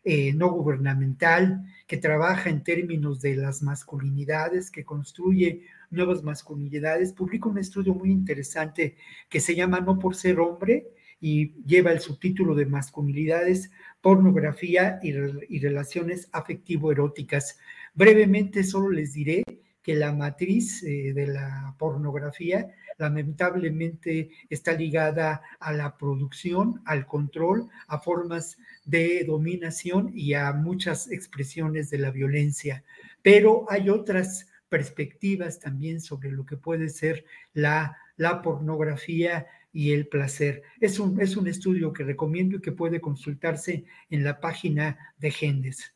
[0.03, 7.49] eh, no gubernamental que trabaja en términos de las masculinidades, que construye nuevas masculinidades, publica
[7.49, 8.95] un estudio muy interesante
[9.29, 10.87] que se llama No por ser hombre,
[11.21, 13.71] y lleva el subtítulo de masculinidades,
[14.01, 15.11] pornografía y,
[15.59, 17.59] relaciones afectivo-eróticas.
[17.93, 19.43] Brevemente solo les diré
[19.81, 27.67] que la matriz eh, de la pornografía lamentablemente está ligada a la producción, al control,
[27.87, 32.83] a formas de dominación y a muchas expresiones de la violencia.
[33.23, 40.07] Pero hay otras perspectivas también sobre lo que puede ser la, la pornografía y el
[40.07, 40.63] placer.
[40.79, 45.31] Es un, es un estudio que recomiendo y que puede consultarse en la página de
[45.31, 45.93] Gendes.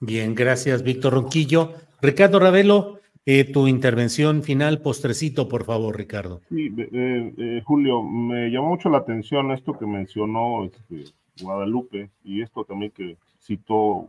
[0.00, 1.74] Bien, gracias, Víctor Ronquillo.
[2.00, 6.40] Ricardo Ravelo, eh, tu intervención final, postrecito, por favor, Ricardo.
[6.48, 12.42] Sí, eh, eh, Julio, me llamó mucho la atención esto que mencionó este, Guadalupe y
[12.42, 14.08] esto también que citó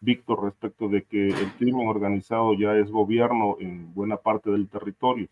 [0.00, 5.28] Víctor respecto de que el crimen organizado ya es gobierno en buena parte del territorio.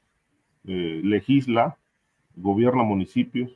[0.65, 1.77] legisla,
[2.37, 3.53] gobierna municipios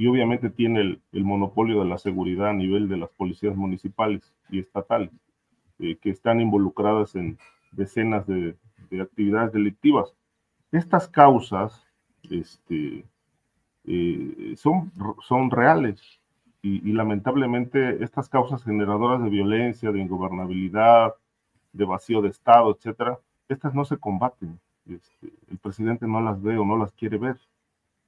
[0.00, 4.58] y obviamente tiene el, monopolio de la seguridad a nivel de las policías municipales y
[4.58, 5.10] estatales,
[5.80, 7.38] eh, que están involucradas en
[7.72, 8.56] decenas de,
[9.00, 10.14] actividades delictivas.
[10.72, 11.86] Estas causas
[12.28, 13.04] este,
[13.84, 14.92] eh, son,
[15.26, 16.20] son reales
[16.62, 21.14] y, lamentablemente estas causas generadoras de violencia, de ingobernabilidad,
[21.72, 23.18] de vacío de Estado, etcétera,
[23.48, 24.60] estas no se combaten.
[24.86, 27.38] Este, el presidente no las ve o no las quiere ver.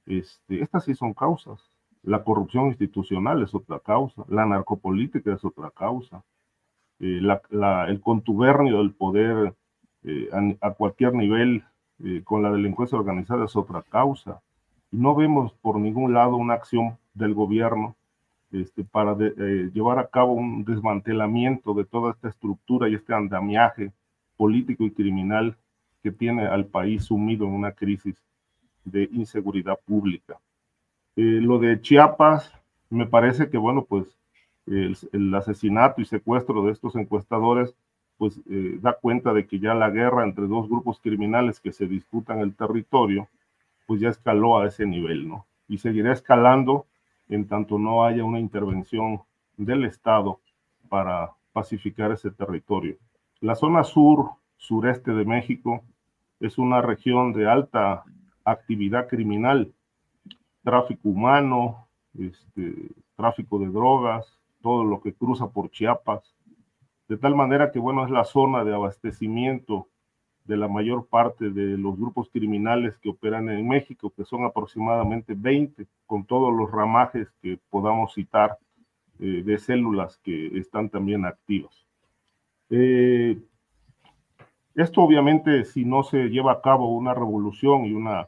[0.05, 1.61] Este, estas sí son causas.
[2.03, 6.23] La corrupción institucional es otra causa, la narcopolítica es otra causa,
[6.99, 7.21] eh,
[7.87, 9.53] el contubernio del poder
[10.03, 10.29] eh,
[10.61, 11.63] a, cualquier nivel
[12.03, 14.41] eh, con la delincuencia organizada es otra causa.
[14.91, 17.95] Y no vemos por ningún lado una acción del gobierno
[18.51, 23.91] este, para llevar a cabo un desmantelamiento de toda esta estructura y este andamiaje
[24.37, 25.55] político y criminal
[26.03, 28.15] que tiene al país sumido en una crisis
[28.85, 30.39] de inseguridad pública.
[31.15, 32.51] Lo de Chiapas,
[32.89, 34.15] me parece que, bueno, pues
[34.65, 37.75] el, asesinato y secuestro de estos encuestadores,
[38.17, 41.87] pues eh, da cuenta de que ya la guerra entre dos grupos criminales que se
[41.87, 43.27] disputan el territorio,
[43.87, 45.45] pues ya escaló a ese nivel, ¿no?
[45.67, 46.85] Y seguirá escalando
[47.29, 49.21] en tanto no haya una intervención
[49.57, 50.39] del Estado
[50.89, 52.97] para pacificar ese territorio.
[53.39, 55.83] La zona sur, sureste de México,
[56.39, 58.03] es una región de alta
[58.43, 59.73] actividad criminal,
[60.63, 61.87] tráfico humano,
[62.17, 66.33] este, tráfico de drogas, todo lo que cruza por Chiapas,
[67.09, 69.89] de tal manera que, bueno, es la zona de abastecimiento
[70.45, 75.33] de la mayor parte de los grupos criminales que operan en México, que son aproximadamente
[75.37, 78.57] 20, con todos los ramajes que podamos citar
[79.19, 81.85] eh, de células que están también activas.
[82.69, 83.39] Eh,
[84.75, 88.27] esto obviamente si no se lleva a cabo una revolución y una,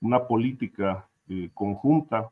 [0.00, 2.30] una política eh, conjunta,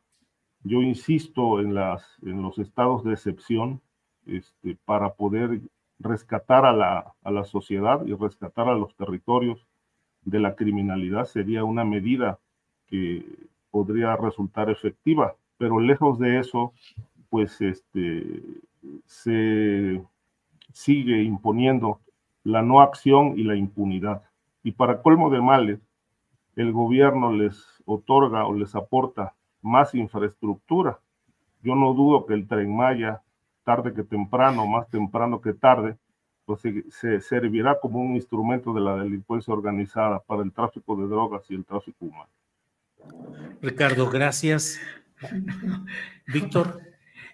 [0.63, 3.81] yo insisto en, los estados de excepción
[4.25, 5.61] este, para poder
[5.99, 9.67] rescatar a la, a la sociedad y rescatar a los territorios
[10.23, 12.39] de la criminalidad sería una medida
[12.87, 13.25] que
[13.71, 16.73] podría resultar efectiva, pero lejos de eso,
[17.29, 18.41] pues este,
[19.05, 20.03] se
[20.73, 21.99] sigue imponiendo
[22.43, 24.23] la no acción y la impunidad.
[24.63, 25.79] Y para colmo de males,
[26.55, 30.99] el gobierno les otorga o les aporta más infraestructura.
[31.63, 33.21] Yo no dudo que el tren Maya,
[33.63, 35.97] tarde que temprano, más temprano que tarde,
[36.45, 41.43] pues se, servirá como un instrumento de la delincuencia organizada para el tráfico de drogas
[41.49, 42.29] y el tráfico humano.
[43.61, 44.79] Ricardo, gracias.
[46.27, 46.81] Víctor.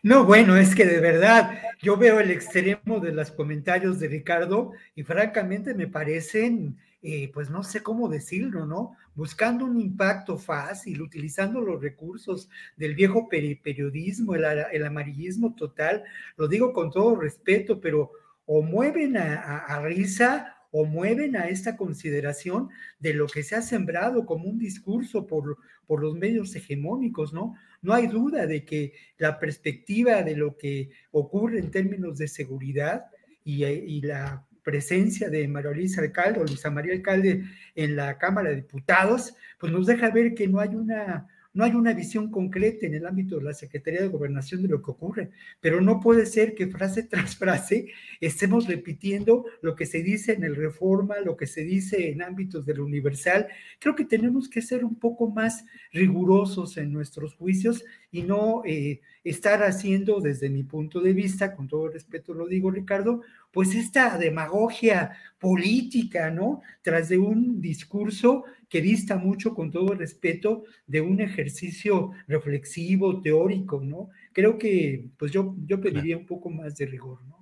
[0.03, 4.71] No, bueno, es que de verdad yo veo el extremo de los comentarios de Ricardo
[4.95, 8.93] y francamente me parecen, eh, pues no sé cómo decirlo, ¿no?
[9.15, 16.03] Buscando un impacto fácil, utilizando los recursos del viejo periodismo, el, amarillismo total,
[16.37, 18.11] lo digo con todo respeto, pero
[18.45, 22.69] o mueven a risa o mueven a esta consideración
[22.99, 27.55] de lo que se ha sembrado como un discurso por, por los medios hegemónicos, ¿no?
[27.81, 33.05] No hay duda de que la perspectiva de lo que ocurre en términos de seguridad
[33.43, 38.49] y, y la presencia de María Luisa Alcalde o Luisa María Alcalde en la Cámara
[38.49, 42.85] de Diputados, pues nos deja ver que no hay una no hay una visión concreta
[42.85, 46.27] en el ámbito de la Secretaría de Gobernación de lo que ocurre, pero no puede
[46.27, 47.87] ser que frase tras frase
[48.19, 52.65] estemos repitiendo lo que se dice en el Reforma, lo que se dice en ámbitos
[52.65, 53.47] de lo universal.
[53.79, 58.99] Creo que tenemos que ser un poco más rigurosos en nuestros juicios y no eh,
[59.29, 63.21] estar haciendo, desde mi punto de vista, con todo respeto lo digo, Ricardo,
[63.51, 66.61] pues esta demagogia política, ¿no?
[66.81, 73.81] Tras de un discurso que dista mucho, con todo respeto, de un ejercicio reflexivo, teórico,
[73.81, 74.09] ¿no?
[74.33, 77.37] Creo que, pues yo, yo pediría un poco más de rigor, ¿no?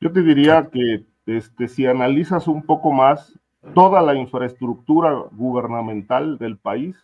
[0.00, 3.38] Yo te diría que este, si analizas un poco más,
[3.74, 6.96] toda la infraestructura gubernamental del país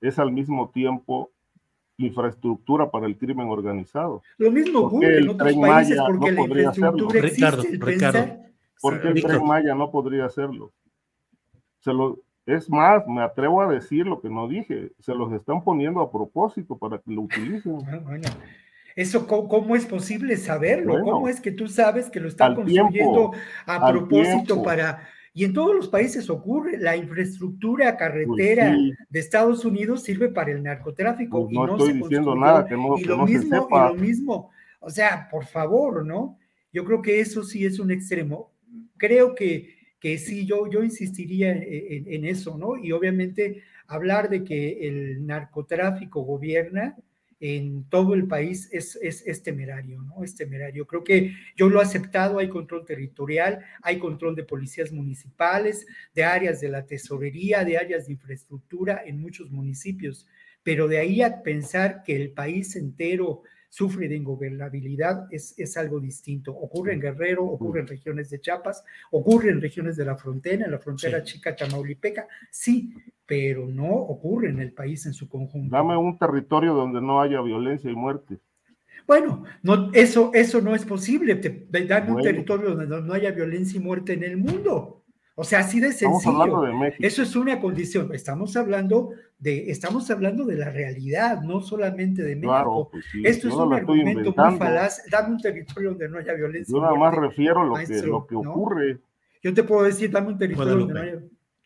[0.00, 1.30] es al mismo tiempo
[2.00, 4.22] infraestructura para el crimen organizado.
[4.38, 7.78] Lo mismo ocurre en otros países porque la infraestructura existe.
[7.78, 8.26] Ricardo,
[8.80, 10.72] ¿Por qué el tren Maya no podría hacerlo?
[11.80, 15.62] Se lo, es más, me atrevo a decir lo que no dije, se los están
[15.62, 17.78] poniendo a propósito para que lo utilicen.
[17.86, 18.18] Ah,
[18.96, 21.02] Eso, ¿cómo, es posible saberlo?
[21.02, 23.32] ¿Cómo es que tú sabes que lo están construyendo
[23.66, 29.64] a propósito para y en todos los países ocurre, la infraestructura carretera pues de Estados
[29.64, 31.44] Unidos sirve para el narcotráfico.
[31.44, 34.50] Pues y no estoy diciendo nada que no, y lo mismo, Y lo mismo,
[34.80, 36.36] o sea, por favor, ¿no?
[36.72, 38.50] Yo creo que eso sí es un extremo.
[38.96, 42.76] Creo que, que sí, yo, yo insistiría en, en eso, ¿no?
[42.76, 46.96] Y obviamente hablar de que el narcotráfico gobierna,
[47.40, 50.22] en todo el país es, es, temerario, ¿no?
[50.22, 50.86] Es temerario.
[50.86, 56.22] Creo que yo lo he aceptado, hay control territorial, hay control de policías municipales, de
[56.24, 60.28] áreas de la tesorería, de áreas de infraestructura en muchos municipios,
[60.62, 66.00] pero de ahí a pensar que el país entero sufre de ingobernabilidad es, es algo
[66.00, 66.52] distinto.
[66.52, 70.72] Ocurre en Guerrero, ocurre en regiones de Chiapas, ocurre en regiones de la frontera, en
[70.72, 72.92] la frontera chica Tamaulipeca, sí,
[73.24, 75.74] pero no ocurre en el país en su conjunto.
[75.74, 78.38] Dame un territorio donde no haya violencia y muerte.
[79.06, 81.36] Bueno, no, eso, eso no es posible.
[81.36, 84.99] Te, dame un territorio donde no haya violencia y muerte en el mundo.
[85.40, 86.62] O sea, así de sencillo.
[86.98, 88.12] Eso es una condición.
[88.12, 92.90] Estamos hablando de, estamos hablando de la realidad, no solamente de México.
[92.92, 95.02] Pues Esto es un argumento muy falaz.
[95.10, 96.70] Dame un territorio donde no haya violencia.
[96.70, 98.98] Yo nada más refiero lo que, lo que ocurre.
[99.42, 101.20] Yo te puedo decir, dame un territorio donde no haya.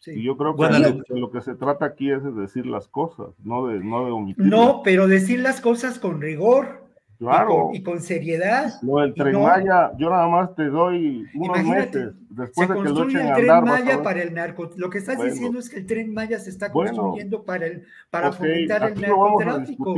[0.07, 3.67] Y yo creo que lo que se trata aquí es de decir las cosas, no
[3.67, 4.47] de, no de omitir.
[4.47, 6.84] No, pero decir las cosas con rigor.
[7.19, 7.71] Claro.
[7.73, 8.73] Y con, seriedad.
[8.83, 13.09] Lo del tren Maya, yo nada más te doy unos meses después de que lo
[13.09, 14.71] echen el tren Maya para el narco.
[14.77, 18.33] Lo que estás diciendo es que el tren Maya se está construyendo para el para
[18.33, 19.95] fomentar el narcotráfico.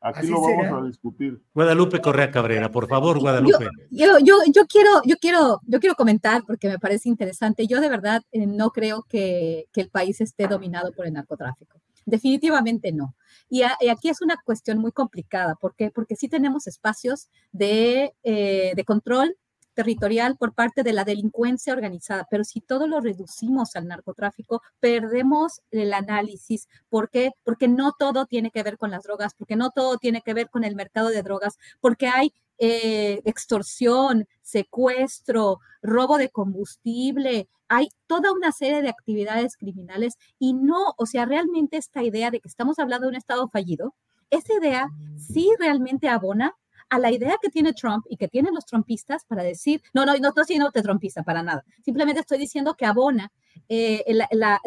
[0.00, 1.42] Aquí lo vamos a discutir.
[1.52, 3.66] Guadalupe Correa Cabrera, por favor, Guadalupe.
[3.90, 7.66] Yo, yo, yo, quiero, yo, quiero, yo quiero comentar porque me parece interesante.
[7.66, 11.80] Yo de verdad eh, no creo que, que el país esté dominado por el narcotráfico.
[12.08, 13.14] Definitivamente no.
[13.50, 15.56] Y, aquí es una cuestión muy complicada.
[15.56, 15.90] ¿Por qué?
[15.90, 19.36] Porque sí tenemos espacios de, eh, de control
[19.74, 25.60] territorial por parte de la delincuencia organizada, pero si todo lo reducimos al narcotráfico, perdemos
[25.70, 26.66] el análisis.
[26.88, 27.30] ¿Por qué?
[27.44, 30.48] Porque no todo tiene que ver con las drogas, porque no todo tiene que ver
[30.48, 38.32] con el mercado de drogas, porque hay eh, extorsión, secuestro, robo de combustible, hay toda
[38.32, 42.78] una serie de actividades criminales y no, o sea, realmente esta idea de que estamos
[42.78, 43.94] hablando de un Estado fallido,
[44.30, 46.54] esa idea sí realmente abona
[46.90, 50.16] a la idea que tiene Trump y que tienen los trumpistas para decir, no, no,
[50.16, 53.30] no estoy siendo trumpista para nada, simplemente estoy diciendo que abona
[53.68, 54.60] eh, la,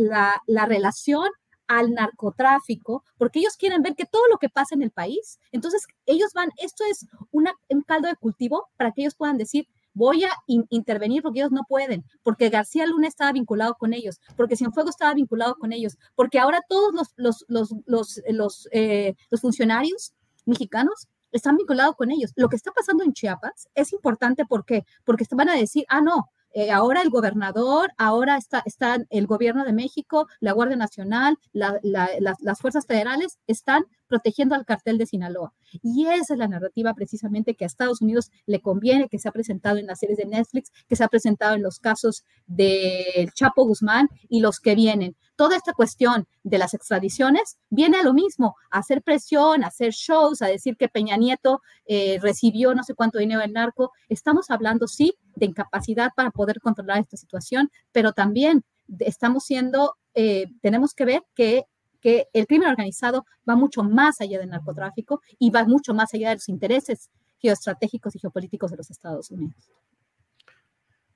[0.45, 1.29] la relación
[1.67, 5.87] al narcotráfico, porque ellos quieren ver que todo lo que pasa en el país, entonces
[6.05, 7.47] ellos van, esto es un
[7.85, 12.05] caldo de cultivo para que ellos puedan decir, voy a intervenir porque ellos no pueden,
[12.23, 16.61] porque García Luna estaba vinculado con ellos, porque Cienfuegos estaba vinculado con ellos, porque ahora
[16.67, 20.13] todos los, los, los, los, los, eh, funcionarios
[20.45, 22.31] mexicanos están vinculados con ellos.
[22.35, 24.85] Lo que está pasando en Chiapas es importante ¿por qué?
[25.05, 29.63] porque van a decir, ah, no, eh, ahora el gobernador, ahora está, está el gobierno
[29.63, 35.53] de México, la Guardia Nacional, las, fuerzas federales están protegiendo al cartel de Sinaloa.
[35.81, 39.31] Y esa es la narrativa precisamente que a Estados Unidos le conviene, que se ha
[39.31, 43.65] presentado en las series de Netflix, que se ha presentado en los casos del Chapo
[43.65, 45.15] Guzmán y los que vienen.
[45.41, 49.91] Toda esta cuestión de las extradiciones viene a lo mismo, a hacer presión, a hacer
[49.91, 53.91] shows, a decir que Peña Nieto eh, recibió no sé cuánto dinero del narco.
[54.07, 58.63] Estamos hablando, sí, de incapacidad para poder controlar esta situación, pero también
[58.99, 61.65] estamos siendo, eh, tenemos que ver que
[61.99, 66.29] que el crimen organizado va mucho más allá del narcotráfico y va mucho más allá
[66.29, 69.71] de los intereses geoestratégicos y geopolíticos de los Estados Unidos.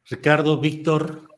[0.06, 1.35] Ricardo, Víctor,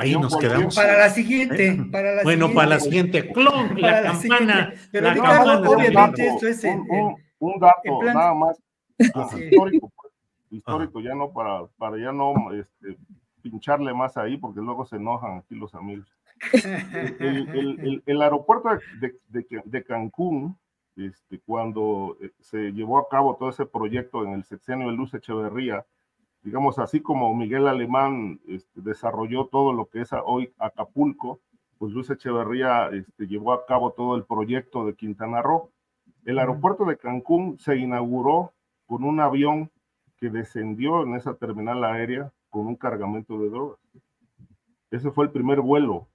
[0.00, 0.74] ahí nos quedamos.
[0.74, 1.68] Para la siguiente.
[1.68, 1.86] ¿Eh?
[1.90, 3.30] Para la bueno, para la siguiente.
[3.32, 3.80] ¡Clon!
[3.80, 4.72] La, campana.
[4.90, 6.64] Pero Ricardo, obviamente esto es
[7.38, 8.58] un, dato, nada más
[8.98, 10.12] histórico, pues,
[10.50, 12.96] histórico, ya no para, para ya no este,
[13.42, 16.06] pincharle más ahí, porque luego se enojan aquí los amigos
[16.52, 18.68] el, aeropuerto
[19.00, 20.58] de, Cancún,
[20.96, 25.14] este, cuando eh, se llevó a cabo todo ese proyecto en el sexenio de Luz
[25.14, 25.84] Echeverría,
[26.46, 31.40] digamos así como Miguel Alemán este, desarrolló todo lo que es hoy Acapulco,
[31.76, 35.72] pues Luz Echeverría este, llevó a cabo todo el proyecto de Quintana Roo.
[36.24, 38.52] El aeropuerto de Cancún se inauguró
[38.86, 39.72] con un avión
[40.18, 43.80] que descendió en esa terminal aérea con un cargamento de drogas.
[44.92, 46.06] Ese fue el primer vuelo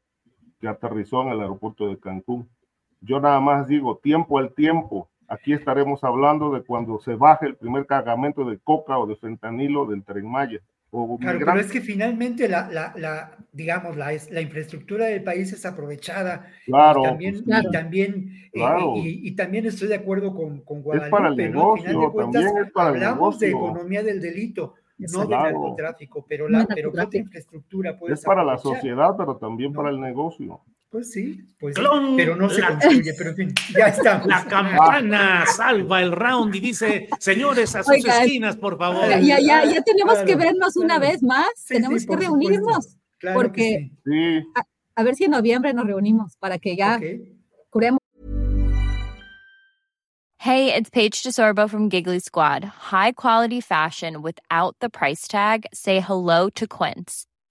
[0.61, 2.47] que aterrizó en el aeropuerto de Cancún.
[3.01, 7.55] Yo nada más digo, tiempo al tiempo, aquí estaremos hablando de cuando se baje el
[7.55, 10.59] primer cargamento de coca o de fentanilo del tren Maya.
[11.19, 15.65] claro, pero es que finalmente la, la, la digamos, la, la, infraestructura del país es
[15.65, 16.47] aprovechada.
[16.65, 17.01] Claro.
[17.01, 18.59] Y también, pues y, también eh,
[18.93, 21.07] y, también estoy de acuerdo con, con Guadalupe.
[21.07, 24.75] Es para el negocio, también es para hablamos de economía del delito
[25.07, 29.89] no del narcotráfico, pero la pero infraestructura puede Es para la sociedad, pero también para
[29.89, 30.61] el negocio.
[30.91, 31.73] Pues sí, pues
[32.17, 34.27] pero no se construye, pero en fin, ya estamos.
[34.27, 39.07] La campana salva el round y dice, señores, a sus esquinas, por favor.
[39.07, 42.97] Ya, ya, ya tenemos que vernos una vez más, tenemos que reunirnos,
[43.33, 43.89] porque
[44.95, 46.99] a, ver si en noviembre nos reunimos para que ya
[47.69, 47.99] curemos.
[50.39, 52.65] Hey, it's Paige DeSorbo from Giggly Squad.
[52.91, 55.67] High quality fashion without the price tag.
[55.71, 57.27] Say hello to Quince.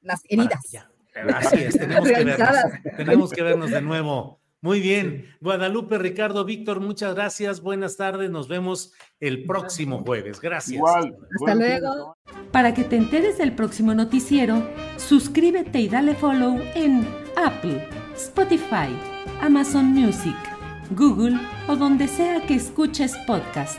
[0.00, 0.60] Las heridas.
[1.34, 2.48] Así es, tenemos que, vernos,
[2.96, 4.40] tenemos que vernos de nuevo.
[4.60, 5.26] Muy bien.
[5.40, 7.60] Guadalupe, Ricardo, Víctor, muchas gracias.
[7.60, 8.28] Buenas tardes.
[8.30, 10.40] Nos vemos el próximo jueves.
[10.40, 10.74] Gracias.
[10.74, 11.16] Igual.
[11.38, 12.16] Hasta luego.
[12.50, 17.06] Para que te enteres del próximo noticiero, suscríbete y dale follow en
[17.36, 18.88] Apple, Spotify,
[19.40, 20.36] Amazon Music,
[20.90, 23.78] Google o donde sea que escuches podcast.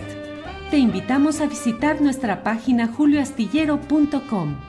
[0.72, 4.69] Te invitamos a visitar nuestra página julioastillero.com.